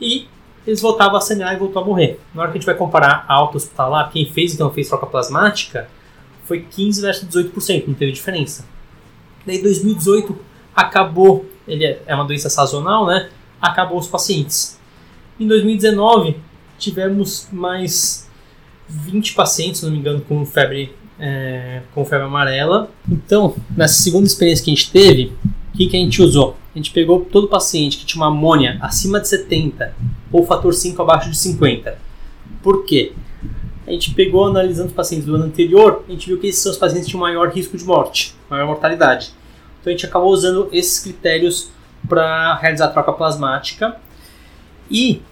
e 0.01 0.27
eles 0.67 0.81
voltavam 0.81 1.17
a 1.17 1.21
sangrar 1.21 1.55
e 1.55 1.59
voltou 1.59 1.83
a 1.83 1.85
morrer. 1.85 2.21
Na 2.35 2.43
hora 2.43 2.51
que 2.51 2.59
a 2.59 2.61
gente 2.61 2.67
vai 2.67 2.75
comparar 2.75 3.25
a 3.27 3.35
alta 3.35 3.57
hospitalar, 3.57 4.11
quem 4.11 4.27
fez 4.27 4.55
então 4.55 4.71
fez 4.71 4.89
troca 4.89 5.07
plasmática, 5.07 5.89
foi 6.45 6.61
15 6.63 7.01
versus 7.01 7.29
18%, 7.29 7.87
não 7.87 7.95
teve 7.95 8.13
diferença. 8.13 8.67
Daí 9.47 9.63
2018 9.63 10.37
acabou, 10.75 11.47
ele 11.67 11.85
é, 11.85 12.03
é 12.07 12.15
uma 12.15 12.25
doença 12.25 12.51
sazonal, 12.51 13.07
né? 13.07 13.31
Acabou 13.61 13.99
os 13.99 14.07
pacientes. 14.07 14.79
Em 15.39 15.47
2019 15.47 16.37
tivemos 16.79 17.49
mais 17.53 18.29
20 18.89 19.35
pacientes, 19.35 19.81
se 19.81 19.87
não 19.87 19.93
me 19.93 19.99
engano, 19.99 20.21
com 20.21 20.45
febre, 20.45 20.95
é, 21.21 21.83
com 21.95 22.05
febre 22.05 22.27
amarela. 22.27 22.91
Então, 23.09 23.55
nessa 23.77 24.03
segunda 24.03 24.27
experiência 24.27 24.65
que 24.65 24.71
a 24.71 24.75
gente 24.75 24.91
teve, 24.91 25.33
o 25.73 25.77
que, 25.77 25.87
que 25.87 25.97
a 25.97 26.01
gente 26.01 26.23
usou? 26.23 26.57
A 26.75 26.79
gente 26.79 26.91
pegou 26.91 27.21
todo 27.21 27.49
paciente 27.49 27.99
que 27.99 28.05
tinha 28.05 28.23
uma 28.23 28.29
amônia 28.29 28.79
acima 28.81 29.21
de 29.21 29.29
70 29.29 29.95
ou 30.33 30.47
fator 30.47 30.73
5 30.73 31.01
abaixo 31.03 31.31
de 31.31 31.37
50. 31.37 31.99
Por 32.63 32.85
quê? 32.85 33.13
A 33.87 33.91
gente 33.91 34.15
pegou 34.15 34.47
analisando 34.47 34.89
os 34.89 34.95
pacientes 34.95 35.27
do 35.27 35.35
ano 35.35 35.45
anterior, 35.45 36.05
a 36.09 36.13
gente 36.13 36.29
viu 36.29 36.39
que 36.39 36.47
esses 36.47 36.63
são 36.63 36.71
os 36.71 36.79
pacientes 36.79 37.07
que 37.07 37.11
tinham 37.11 37.21
maior 37.21 37.49
risco 37.49 37.77
de 37.77 37.85
morte, 37.85 38.35
maior 38.49 38.67
mortalidade. 38.67 39.33
Então 39.81 39.91
a 39.91 39.97
gente 39.97 40.07
acabou 40.07 40.31
usando 40.31 40.69
esses 40.73 41.01
critérios 41.01 41.71
para 42.09 42.57
realizar 42.57 42.87
a 42.87 42.89
troca 42.89 43.13
plasmática. 43.13 43.97
E 44.91 45.23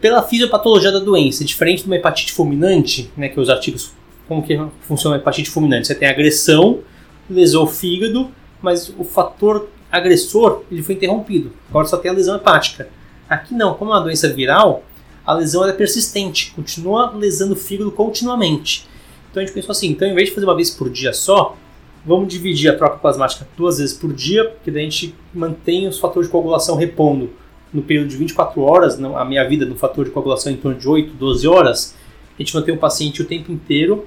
pela 0.00 0.22
fisiopatologia 0.22 0.92
da 0.92 0.98
doença, 0.98 1.44
diferente 1.44 1.82
de 1.82 1.86
uma 1.86 1.96
hepatite 1.96 2.32
fulminante, 2.32 3.10
né, 3.16 3.28
que 3.28 3.40
os 3.40 3.48
artigos 3.48 3.92
como 4.28 4.42
que 4.42 4.58
funciona 4.82 5.16
a 5.16 5.18
hepatite 5.18 5.50
fulminante? 5.50 5.86
Você 5.86 5.94
tem 5.94 6.08
agressão, 6.08 6.80
lesou 7.28 7.64
o 7.64 7.66
fígado, 7.66 8.30
mas 8.62 8.92
o 8.98 9.04
fator 9.04 9.68
agressor 9.90 10.62
ele 10.70 10.82
foi 10.82 10.94
interrompido. 10.94 11.52
Agora 11.68 11.86
só 11.86 11.96
tem 11.96 12.10
a 12.10 12.14
lesão 12.14 12.36
hepática. 12.36 12.88
Aqui 13.28 13.54
não, 13.54 13.74
como 13.74 13.92
é 13.92 13.94
uma 13.94 14.02
doença 14.02 14.28
viral, 14.32 14.82
a 15.26 15.32
lesão 15.32 15.66
é 15.66 15.72
persistente, 15.72 16.52
continua 16.54 17.10
lesando 17.14 17.54
o 17.54 17.56
fígado 17.56 17.90
continuamente. 17.90 18.86
Então 19.30 19.42
a 19.42 19.46
gente 19.46 19.54
pensou 19.54 19.72
assim, 19.72 19.88
então 19.88 20.06
em 20.06 20.14
vez 20.14 20.28
de 20.28 20.34
fazer 20.34 20.46
uma 20.46 20.54
vez 20.54 20.70
por 20.70 20.90
dia 20.90 21.12
só, 21.12 21.56
vamos 22.04 22.28
dividir 22.28 22.70
a 22.70 22.76
troca 22.76 22.96
plasmática 22.96 23.46
duas 23.56 23.78
vezes 23.78 23.94
por 23.94 24.12
dia, 24.12 24.44
porque 24.44 24.70
daí 24.70 24.82
a 24.82 24.84
gente 24.84 25.14
mantém 25.32 25.88
os 25.88 25.98
fatores 25.98 26.28
de 26.28 26.32
coagulação 26.32 26.76
repondo 26.76 27.30
no 27.72 27.82
período 27.82 28.08
de 28.08 28.16
24 28.16 28.60
horas, 28.62 29.02
a 29.02 29.24
minha 29.24 29.46
vida 29.48 29.66
no 29.66 29.74
fator 29.74 30.04
de 30.04 30.10
coagulação 30.12 30.52
é 30.52 30.54
em 30.54 30.58
torno 30.58 30.78
de 30.78 30.88
8, 30.88 31.14
12 31.14 31.48
horas, 31.48 31.94
a 32.38 32.42
gente 32.42 32.54
mantém 32.54 32.74
o 32.74 32.78
paciente 32.78 33.22
o 33.22 33.24
tempo 33.24 33.52
inteiro 33.52 34.06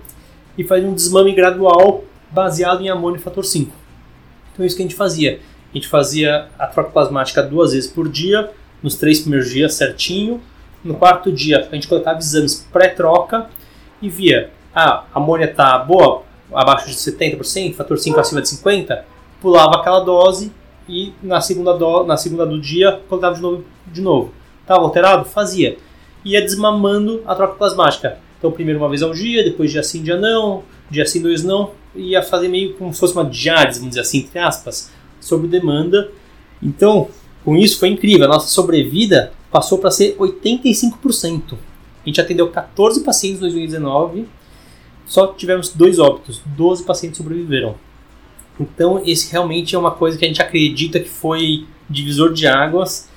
e 0.58 0.64
faz 0.64 0.84
um 0.84 0.94
desmame 0.94 1.34
gradual 1.34 2.04
baseado 2.32 2.82
em 2.82 2.90
amônio 2.90 3.20
fator 3.20 3.46
5. 3.46 3.72
Então 4.54 4.64
é 4.64 4.68
isso 4.68 4.76
que 4.76 4.82
a 4.82 4.86
gente 4.86 4.96
fazia. 4.96 5.40
A 5.72 5.74
gente 5.74 5.88
fazia 5.88 6.48
a 6.58 6.68
troca 6.68 6.90
plasmática 6.90 7.44
duas 7.44 7.74
vezes 7.74 7.90
por 7.90 8.10
dia, 8.10 8.52
nos 8.82 8.96
três 8.96 9.20
primeiros 9.20 9.50
dias 9.50 9.74
certinho. 9.74 10.42
No 10.84 10.96
quarto 10.96 11.32
dia 11.32 11.68
a 11.72 11.76
gente 11.76 11.88
coletava 11.88 12.18
exames 12.18 12.68
pré-troca 12.72 13.50
e 14.02 14.10
via, 14.10 14.52
ah, 14.74 15.04
a 15.14 15.18
amônia 15.18 15.46
está 15.46 15.78
boa, 15.80 16.24
abaixo 16.54 16.88
de 16.88 16.96
70%, 16.96 17.74
fator 17.74 17.98
5 17.98 18.20
acima 18.20 18.42
de 18.42 18.48
50%, 18.50 19.02
pulava 19.42 19.78
aquela 19.78 20.00
dose 20.00 20.52
e 20.88 21.14
na 21.22 21.42
segunda, 21.42 21.74
do, 21.74 22.04
na 22.04 22.18
segunda 22.18 22.46
do 22.46 22.60
dia 22.60 23.02
coletava 23.10 23.36
de 23.36 23.42
novo. 23.42 23.64
De 23.88 24.02
novo. 24.02 24.34
Estava 24.62 24.82
alterado? 24.82 25.26
Fazia. 25.26 25.78
Ia 26.28 26.42
desmamando 26.42 27.22
a 27.26 27.34
troca 27.34 27.56
plasmática. 27.56 28.20
Então, 28.38 28.52
primeiro 28.52 28.80
uma 28.80 28.90
vez 28.90 29.02
ao 29.02 29.14
dia, 29.14 29.44
depois 29.44 29.72
dia 29.72 29.82
sim, 29.82 30.04
dia 30.04 30.18
não, 30.18 30.64
dia 30.90 31.06
sim, 31.06 31.22
dois 31.22 31.44
não. 31.44 31.72
Ia 31.96 32.22
fazer 32.22 32.50
meio 32.50 32.74
como 32.74 32.94
se 32.94 33.00
fosse 33.00 33.14
uma 33.14 33.26
diálise, 33.26 33.80
vamos 33.80 33.96
dizer 33.96 34.02
assim, 34.02 34.20
entre 34.20 34.40
aspas, 34.40 34.92
sobre 35.20 35.48
demanda. 35.48 36.12
Então, 36.62 37.08
com 37.44 37.56
isso 37.56 37.80
foi 37.80 37.90
incrível. 37.90 38.26
A 38.26 38.30
nossa 38.30 38.50
sobrevida 38.50 39.32
passou 39.52 39.78
para 39.78 39.90
ser 39.90 40.16
85%. 40.18 41.54
A 41.54 42.10
gente 42.10 42.22
atendeu 42.22 42.50
14 42.50 43.04
pacientes 43.04 43.40
em 43.40 43.42
2019, 43.42 44.28
só 45.06 45.28
tivemos 45.28 45.70
dois 45.70 46.00
óbitos, 46.00 46.42
12 46.46 46.84
pacientes 46.84 47.18
sobreviveram. 47.18 47.76
Então, 48.60 49.02
esse 49.06 49.32
realmente 49.32 49.76
é 49.76 49.80
uma 49.80 49.92
coisa 49.92 50.18
que 50.18 50.26
a 50.26 50.28
gente 50.28 50.42
acredita 50.42 51.00
que 51.00 51.10
foi 51.10 51.66
divisor 51.90 52.34
de 52.34 52.48
águas, 52.48 53.08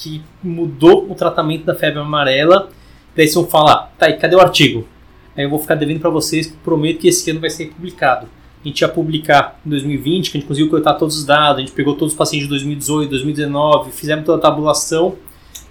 que 0.00 0.22
mudou 0.42 1.10
o 1.10 1.14
tratamento 1.14 1.64
da 1.64 1.74
febre 1.74 2.00
amarela. 2.00 2.70
Daí 3.14 3.26
vocês 3.26 3.34
vão 3.34 3.46
falar, 3.46 3.92
tá, 3.98 4.08
e 4.08 4.14
cadê 4.14 4.34
o 4.34 4.40
artigo? 4.40 4.88
Aí 5.36 5.44
eu 5.44 5.50
vou 5.50 5.58
ficar 5.58 5.74
devendo 5.74 6.00
para 6.00 6.08
vocês, 6.08 6.48
prometo 6.64 7.00
que 7.00 7.08
esse 7.08 7.30
ano 7.30 7.38
vai 7.38 7.50
ser 7.50 7.66
publicado. 7.66 8.26
A 8.64 8.66
gente 8.68 8.80
ia 8.80 8.88
publicar 8.88 9.60
em 9.64 9.68
2020, 9.70 10.30
que 10.30 10.38
a 10.38 10.40
gente 10.40 10.48
conseguiu 10.48 10.70
coletar 10.70 10.94
todos 10.94 11.18
os 11.18 11.24
dados, 11.24 11.58
a 11.58 11.60
gente 11.60 11.72
pegou 11.72 11.94
todos 11.94 12.12
os 12.12 12.18
pacientes 12.18 12.46
de 12.46 12.50
2018, 12.50 13.10
2019, 13.10 13.92
fizemos 13.92 14.24
toda 14.24 14.38
a 14.38 14.40
tabulação, 14.40 15.16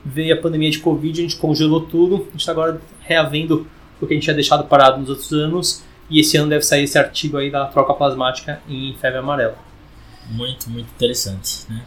veio 0.06 0.34
a 0.34 0.38
pandemia 0.38 0.70
de 0.70 0.80
Covid, 0.80 1.20
a 1.20 1.24
gente 1.24 1.38
congelou 1.38 1.82
tudo, 1.82 2.15
a 2.15 2.32
gente 2.32 2.39
está 2.39 2.52
agora 2.52 2.80
reavendo 3.02 3.68
o 4.00 4.06
que 4.06 4.13
a 4.13 4.15
gente 4.15 4.24
tinha 4.24 4.36
deixado 4.36 4.63
parado 4.65 5.00
nos 5.00 5.10
outros 5.10 5.32
anos 5.34 5.84
e 6.10 6.20
esse 6.20 6.38
ano 6.38 6.50
deve 6.50 6.63
sair 6.63 6.84
esse 6.84 6.98
artigo 6.98 7.38
aí 7.38 7.52
da 7.52 7.65
troca 7.65 7.94
plasmática 7.94 8.62
em 8.70 8.96
febre 9.00 9.20
amarela. 9.20 9.58
Muito, 10.30 10.70
muito 10.70 10.88
interessante, 10.96 11.65
né? 11.68 11.84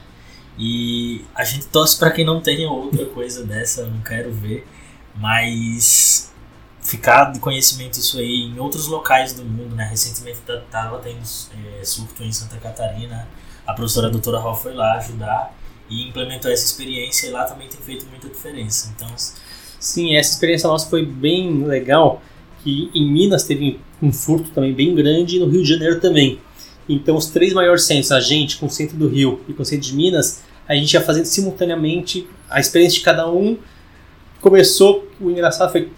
E 0.58 1.24
a 1.34 1.44
gente 1.44 1.66
torce 1.66 1.98
para 1.98 2.10
que 2.10 2.24
não 2.24 2.40
tenha 2.40 2.70
outra 2.70 3.06
coisa 3.06 3.44
dessa, 3.44 3.86
não 3.86 4.00
quero 4.00 4.32
ver, 4.32 4.66
mas 5.14 6.30
ficar 6.82 7.32
de 7.32 7.38
conhecimento 7.38 7.98
isso 7.98 8.18
aí 8.18 8.42
em 8.42 8.58
outros 8.58 8.86
locais 8.86 9.32
do 9.32 9.44
mundo, 9.44 9.74
né? 9.74 9.84
Recentemente 9.84 10.40
estava 10.46 10.98
tendo 10.98 11.22
é, 11.80 11.84
surto 11.84 12.22
em 12.22 12.32
Santa 12.32 12.56
Catarina, 12.58 13.26
a 13.66 13.72
professora 13.72 14.10
doutora 14.10 14.38
Hall 14.38 14.54
foi 14.54 14.74
lá 14.74 14.98
ajudar 14.98 15.56
e 15.88 16.08
implementou 16.08 16.50
essa 16.50 16.64
experiência 16.64 17.28
e 17.28 17.30
lá 17.30 17.44
também 17.44 17.68
tem 17.68 17.80
feito 17.80 18.06
muita 18.06 18.28
diferença. 18.28 18.92
Então, 18.94 19.08
sim, 19.78 20.16
essa 20.16 20.32
experiência 20.32 20.68
nossa 20.68 20.88
foi 20.88 21.06
bem 21.06 21.64
legal, 21.64 22.20
que 22.62 22.90
em 22.94 23.10
Minas 23.10 23.44
teve 23.44 23.80
um 24.02 24.12
furto 24.12 24.50
também 24.50 24.74
bem 24.74 24.94
grande 24.94 25.36
e 25.36 25.38
no 25.38 25.48
Rio 25.48 25.62
de 25.62 25.68
Janeiro 25.68 26.00
também. 26.00 26.40
Então, 26.88 27.16
os 27.16 27.26
três 27.26 27.52
maiores 27.52 27.84
centros, 27.84 28.12
a 28.12 28.20
gente 28.20 28.56
com 28.56 28.66
o 28.66 28.70
centro 28.70 28.96
do 28.96 29.08
Rio 29.08 29.40
e 29.48 29.52
com 29.52 29.62
o 29.62 29.66
centro 29.66 29.86
de 29.86 29.94
Minas, 29.94 30.42
a 30.68 30.74
gente 30.74 30.92
ia 30.92 31.00
fazendo 31.00 31.24
simultaneamente 31.26 32.26
a 32.48 32.60
experiência 32.60 32.98
de 32.98 33.04
cada 33.04 33.30
um. 33.30 33.56
Começou, 34.40 35.08
o 35.20 35.30
engraçado 35.30 35.70
foi 35.70 35.90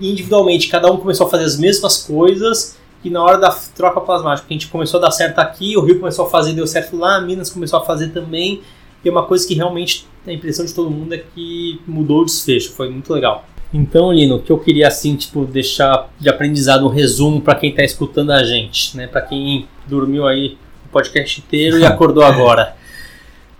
individualmente, 0.00 0.68
cada 0.68 0.90
um 0.90 0.96
começou 0.96 1.26
a 1.26 1.30
fazer 1.30 1.44
as 1.44 1.56
mesmas 1.56 1.98
coisas 1.98 2.76
e 3.04 3.10
na 3.10 3.22
hora 3.22 3.36
da 3.36 3.50
troca 3.50 4.00
plasmática, 4.00 4.46
a 4.48 4.52
gente 4.52 4.68
começou 4.68 4.98
a 4.98 5.02
dar 5.02 5.10
certo 5.10 5.38
aqui, 5.38 5.76
o 5.76 5.82
Rio 5.82 6.00
começou 6.00 6.24
a 6.26 6.30
fazer, 6.30 6.54
deu 6.54 6.66
certo 6.66 6.96
lá, 6.96 7.20
Minas 7.20 7.50
começou 7.50 7.78
a 7.78 7.84
fazer 7.84 8.08
também. 8.08 8.62
E 9.04 9.10
uma 9.10 9.24
coisa 9.24 9.46
que 9.46 9.52
realmente 9.52 10.06
a 10.26 10.32
impressão 10.32 10.64
de 10.64 10.72
todo 10.72 10.90
mundo 10.90 11.12
é 11.12 11.18
que 11.18 11.78
mudou 11.86 12.22
o 12.22 12.24
desfecho, 12.24 12.72
foi 12.72 12.88
muito 12.88 13.12
legal. 13.12 13.44
Então, 13.76 14.12
Lino, 14.12 14.36
o 14.36 14.38
que 14.40 14.52
eu 14.52 14.58
queria 14.58 14.86
assim, 14.86 15.16
tipo, 15.16 15.44
deixar 15.44 16.08
de 16.20 16.28
aprendizado 16.28 16.86
um 16.86 16.88
resumo 16.88 17.40
para 17.40 17.56
quem 17.56 17.70
está 17.70 17.82
escutando 17.82 18.30
a 18.30 18.44
gente, 18.44 18.96
né? 18.96 19.08
Para 19.08 19.20
quem 19.20 19.66
dormiu 19.88 20.28
aí 20.28 20.56
o 20.86 20.88
podcast 20.90 21.40
inteiro 21.40 21.80
e 21.80 21.84
acordou 21.84 22.22
agora. 22.22 22.76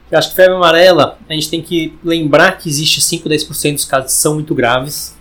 Eu 0.09 0.17
acho 0.17 0.31
que 0.31 0.37
febre 0.37 0.55
amarela, 0.55 1.19
a 1.29 1.33
gente 1.33 1.51
tem 1.51 1.61
que 1.61 1.99
lembrar 2.05 2.59
que 2.59 2.69
existe 2.69 3.01
5 3.01 3.27
a 3.29 3.33
10% 3.33 3.73
dos 3.73 3.85
casos 3.85 4.13
que 4.13 4.19
são 4.21 4.35
muito 4.35 4.55
graves. 4.55 5.19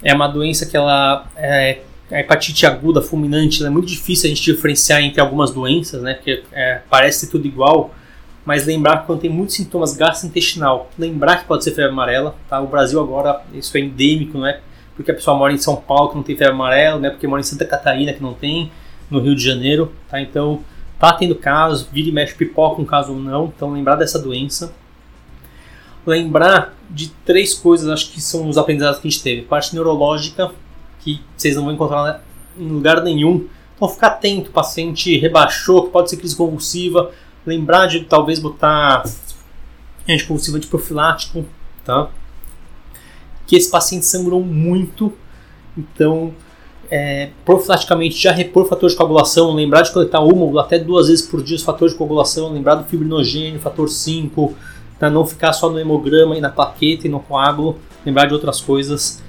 É 0.00 0.14
uma 0.14 0.28
doença 0.28 0.64
que 0.64 0.76
ela 0.76 1.26
é 1.36 1.80
a 2.08 2.20
hepatite 2.20 2.64
aguda, 2.66 3.02
fulminante, 3.02 3.64
é 3.64 3.70
muito 3.70 3.88
difícil 3.88 4.26
a 4.26 4.28
gente 4.28 4.44
diferenciar 4.44 5.02
entre 5.02 5.20
algumas 5.20 5.50
doenças, 5.50 6.00
né? 6.02 6.14
Porque 6.14 6.44
é, 6.52 6.82
parece 6.88 7.28
tudo 7.28 7.48
igual 7.48 7.92
mas 8.44 8.66
lembrar 8.66 8.98
que 8.98 9.06
quando 9.06 9.20
tem 9.20 9.30
muitos 9.30 9.56
sintomas 9.56 9.96
gastrointestinal, 9.96 10.90
lembrar 10.98 11.38
que 11.38 11.46
pode 11.46 11.64
ser 11.64 11.70
febre 11.70 11.90
amarela, 11.90 12.34
tá? 12.48 12.60
O 12.60 12.66
Brasil 12.66 13.00
agora, 13.00 13.42
isso 13.54 13.76
é 13.76 13.80
endêmico, 13.80 14.38
não 14.38 14.46
é? 14.46 14.60
Porque 14.94 15.10
a 15.10 15.14
pessoa 15.14 15.36
mora 15.36 15.52
em 15.52 15.58
São 15.58 15.76
Paulo 15.76 16.10
que 16.10 16.16
não 16.16 16.22
tem 16.22 16.36
febre 16.36 16.52
amarela, 16.52 16.98
não 16.98 17.06
é 17.06 17.10
porque 17.10 17.26
mora 17.26 17.40
em 17.40 17.44
Santa 17.44 17.64
Catarina 17.64 18.12
que 18.12 18.22
não 18.22 18.34
tem, 18.34 18.70
no 19.10 19.18
Rio 19.18 19.34
de 19.34 19.42
Janeiro, 19.42 19.92
tá? 20.08 20.20
Então, 20.20 20.62
tá 20.98 21.12
tendo 21.12 21.34
casos, 21.34 21.88
vira 21.90 22.08
e 22.08 22.12
mexe 22.12 22.34
pipoca 22.34 22.80
um 22.80 22.84
caso 22.84 23.12
ou 23.12 23.18
não, 23.18 23.52
então 23.54 23.72
lembrar 23.72 23.96
dessa 23.96 24.18
doença. 24.18 24.74
Lembrar 26.06 26.74
de 26.90 27.08
três 27.24 27.54
coisas, 27.54 27.88
acho 27.88 28.12
que 28.12 28.20
são 28.20 28.46
os 28.48 28.58
aprendizados 28.58 29.00
que 29.00 29.08
a 29.08 29.10
gente 29.10 29.22
teve. 29.22 29.42
Parte 29.42 29.74
neurológica, 29.74 30.52
que 31.00 31.20
vocês 31.34 31.56
não 31.56 31.64
vão 31.64 31.72
encontrar 31.72 32.22
em 32.58 32.68
lugar 32.68 33.02
nenhum. 33.02 33.46
Então, 33.74 33.88
ficar 33.88 34.08
atento, 34.08 34.50
o 34.50 34.52
paciente 34.52 35.16
rebaixou, 35.18 35.88
pode 35.88 36.10
ser 36.10 36.18
crise 36.18 36.36
convulsiva, 36.36 37.10
lembrar 37.46 37.86
de 37.86 38.00
talvez 38.00 38.38
botar 38.38 39.04
anticonvulsivante 40.08 40.66
profilático, 40.66 41.44
tá? 41.84 42.08
Que 43.46 43.56
esse 43.56 43.70
paciente 43.70 44.06
sangrou 44.06 44.42
muito, 44.42 45.12
então 45.76 46.32
é, 46.90 47.30
profilaticamente 47.44 48.16
já 48.16 48.32
repor 48.32 48.66
fator 48.66 48.88
de 48.88 48.96
coagulação, 48.96 49.54
lembrar 49.54 49.82
de 49.82 49.92
coletar 49.92 50.20
uma 50.20 50.44
ou 50.44 50.58
até 50.58 50.78
duas 50.78 51.08
vezes 51.08 51.26
por 51.26 51.42
dia 51.42 51.56
os 51.56 51.62
fatores 51.62 51.92
de 51.92 51.98
coagulação, 51.98 52.52
lembrar 52.52 52.76
do 52.76 52.84
fibrinogênio, 52.84 53.60
fator 53.60 53.88
5, 53.88 54.54
para 54.98 55.10
não 55.10 55.26
ficar 55.26 55.52
só 55.52 55.68
no 55.68 55.78
hemograma 55.78 56.36
e 56.36 56.40
na 56.40 56.50
plaqueta 56.50 57.06
e 57.06 57.10
no 57.10 57.20
coágulo, 57.20 57.78
lembrar 58.04 58.26
de 58.26 58.34
outras 58.34 58.60
coisas. 58.60 59.22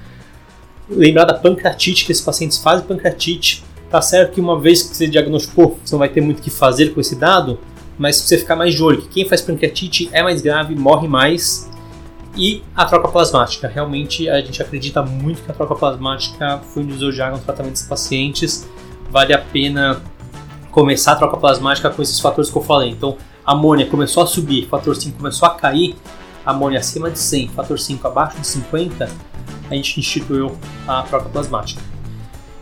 Lembrar 0.88 1.24
da 1.24 1.34
pancreatite, 1.34 2.06
que 2.06 2.12
esses 2.12 2.24
pacientes 2.24 2.58
fazem 2.58 2.86
pancreatite. 2.86 3.64
Tá 3.90 4.00
certo 4.00 4.34
que 4.34 4.40
uma 4.40 4.58
vez 4.58 4.82
que 4.82 4.96
você 4.96 5.08
diagnosticou, 5.08 5.78
você 5.84 5.92
não 5.92 5.98
vai 5.98 6.08
ter 6.08 6.20
muito 6.20 6.38
o 6.38 6.42
que 6.42 6.50
fazer 6.50 6.94
com 6.94 7.00
esse 7.00 7.16
dado, 7.16 7.58
mas 7.98 8.16
você 8.16 8.38
ficar 8.38 8.56
mais 8.56 8.74
de 8.74 8.82
olho 8.82 9.02
que 9.02 9.08
quem 9.08 9.28
faz 9.28 9.40
pancreatite 9.40 10.08
é 10.12 10.22
mais 10.22 10.42
grave, 10.42 10.74
morre 10.74 11.08
mais. 11.08 11.70
E 12.36 12.62
a 12.74 12.84
troca 12.84 13.08
plasmática. 13.08 13.66
Realmente 13.66 14.28
a 14.28 14.40
gente 14.42 14.60
acredita 14.60 15.02
muito 15.02 15.42
que 15.42 15.50
a 15.50 15.54
troca 15.54 15.74
plasmática 15.74 16.60
foi 16.68 16.82
um 16.82 16.86
água 17.22 17.38
no 17.38 17.42
tratamento 17.42 17.72
desses 17.72 17.88
pacientes. 17.88 18.68
Vale 19.10 19.32
a 19.32 19.38
pena 19.38 20.02
começar 20.70 21.12
a 21.12 21.16
troca 21.16 21.38
plasmática 21.38 21.88
com 21.88 22.02
esses 22.02 22.20
fatores 22.20 22.50
que 22.50 22.58
eu 22.58 22.62
falei. 22.62 22.90
Então, 22.90 23.16
amônia 23.46 23.86
começou 23.86 24.22
a 24.22 24.26
subir, 24.26 24.68
fator 24.68 24.94
5 24.94 25.16
começou 25.16 25.48
a 25.48 25.54
cair, 25.54 25.96
amônia 26.44 26.80
acima 26.80 27.10
de 27.10 27.18
100, 27.18 27.48
fator 27.48 27.78
5 27.78 28.06
abaixo 28.06 28.38
de 28.38 28.46
50, 28.46 29.08
a 29.70 29.74
gente 29.74 29.98
instituiu 29.98 30.54
a 30.86 31.02
troca 31.02 31.30
plasmática. 31.30 31.95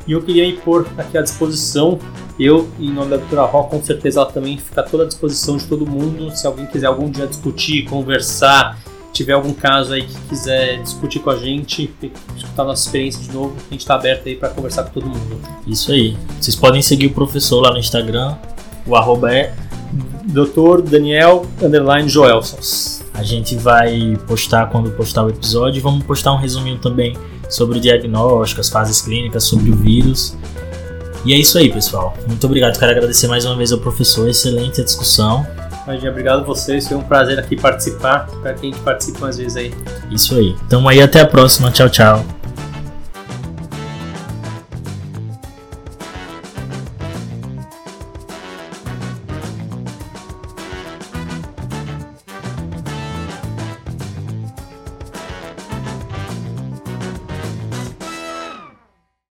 E 0.06 0.12
eu 0.12 0.22
queria 0.22 0.46
impor 0.46 0.86
aqui 0.98 1.16
à 1.16 1.22
disposição, 1.22 1.98
eu, 2.38 2.68
em 2.80 2.90
nome 2.90 3.10
da 3.10 3.16
doutora 3.16 3.42
Ró, 3.42 3.64
com 3.64 3.82
certeza 3.82 4.20
ela 4.20 4.30
também 4.30 4.58
fica 4.58 4.80
à 4.80 4.84
toda 4.84 5.04
a 5.04 5.06
disposição 5.06 5.56
de 5.56 5.66
todo 5.66 5.86
mundo. 5.86 6.34
Se 6.36 6.46
alguém 6.46 6.66
quiser 6.66 6.86
algum 6.86 7.08
dia 7.08 7.26
discutir, 7.26 7.84
conversar, 7.84 8.78
tiver 9.12 9.32
algum 9.32 9.54
caso 9.54 9.94
aí 9.94 10.02
que 10.02 10.20
quiser 10.28 10.82
discutir 10.82 11.20
com 11.20 11.30
a 11.30 11.36
gente, 11.36 11.94
escutar 12.36 12.64
nossa 12.64 12.86
experiência 12.86 13.22
de 13.22 13.32
novo, 13.32 13.54
a 13.56 13.72
gente 13.72 13.80
está 13.80 13.94
aberto 13.94 14.28
aí 14.28 14.34
para 14.34 14.48
conversar 14.48 14.82
com 14.84 14.90
todo 14.90 15.06
mundo. 15.06 15.40
Isso 15.66 15.92
aí. 15.92 16.16
Vocês 16.40 16.56
podem 16.56 16.82
seguir 16.82 17.06
o 17.06 17.10
professor 17.10 17.60
lá 17.60 17.70
no 17.70 17.78
Instagram, 17.78 18.36
o 18.86 18.96
arroba 18.96 19.32
é 19.32 19.54
Dr. 20.24 20.82
Daniel 20.82 21.46
Underline 21.62 22.08
Joelsons. 22.08 23.04
A 23.14 23.22
gente 23.22 23.54
vai 23.54 24.18
postar 24.26 24.66
quando 24.70 24.90
postar 24.90 25.22
o 25.22 25.30
episódio. 25.30 25.80
Vamos 25.80 26.02
postar 26.02 26.32
um 26.32 26.36
resuminho 26.36 26.78
também 26.78 27.16
sobre 27.48 27.78
o 27.78 27.80
diagnóstico, 27.80 28.60
as 28.60 28.68
fases 28.68 29.00
clínicas, 29.02 29.44
sobre 29.44 29.70
o 29.70 29.76
vírus. 29.76 30.36
E 31.24 31.32
é 31.32 31.36
isso 31.36 31.56
aí, 31.56 31.72
pessoal. 31.72 32.14
Muito 32.26 32.44
obrigado. 32.46 32.78
Quero 32.78 32.92
agradecer 32.92 33.26
mais 33.28 33.44
uma 33.44 33.56
vez 33.56 33.72
ao 33.72 33.78
professor. 33.78 34.28
Excelente 34.28 34.80
a 34.80 34.84
discussão. 34.84 35.46
Imagina, 35.84 36.10
obrigado 36.10 36.40
a 36.40 36.44
vocês. 36.44 36.86
Foi 36.86 36.96
um 36.96 37.02
prazer 37.02 37.38
aqui 37.38 37.56
participar. 37.56 38.28
Espero 38.30 38.58
que 38.58 38.66
a 38.66 38.70
gente 38.70 38.80
participe 38.80 39.20
mais 39.20 39.38
vezes 39.38 39.56
aí. 39.56 39.74
Isso 40.10 40.34
aí. 40.34 40.54
Então 40.66 40.86
aí 40.88 41.00
até 41.00 41.20
a 41.20 41.26
próxima. 41.26 41.70
Tchau, 41.70 41.88
tchau. 41.88 42.33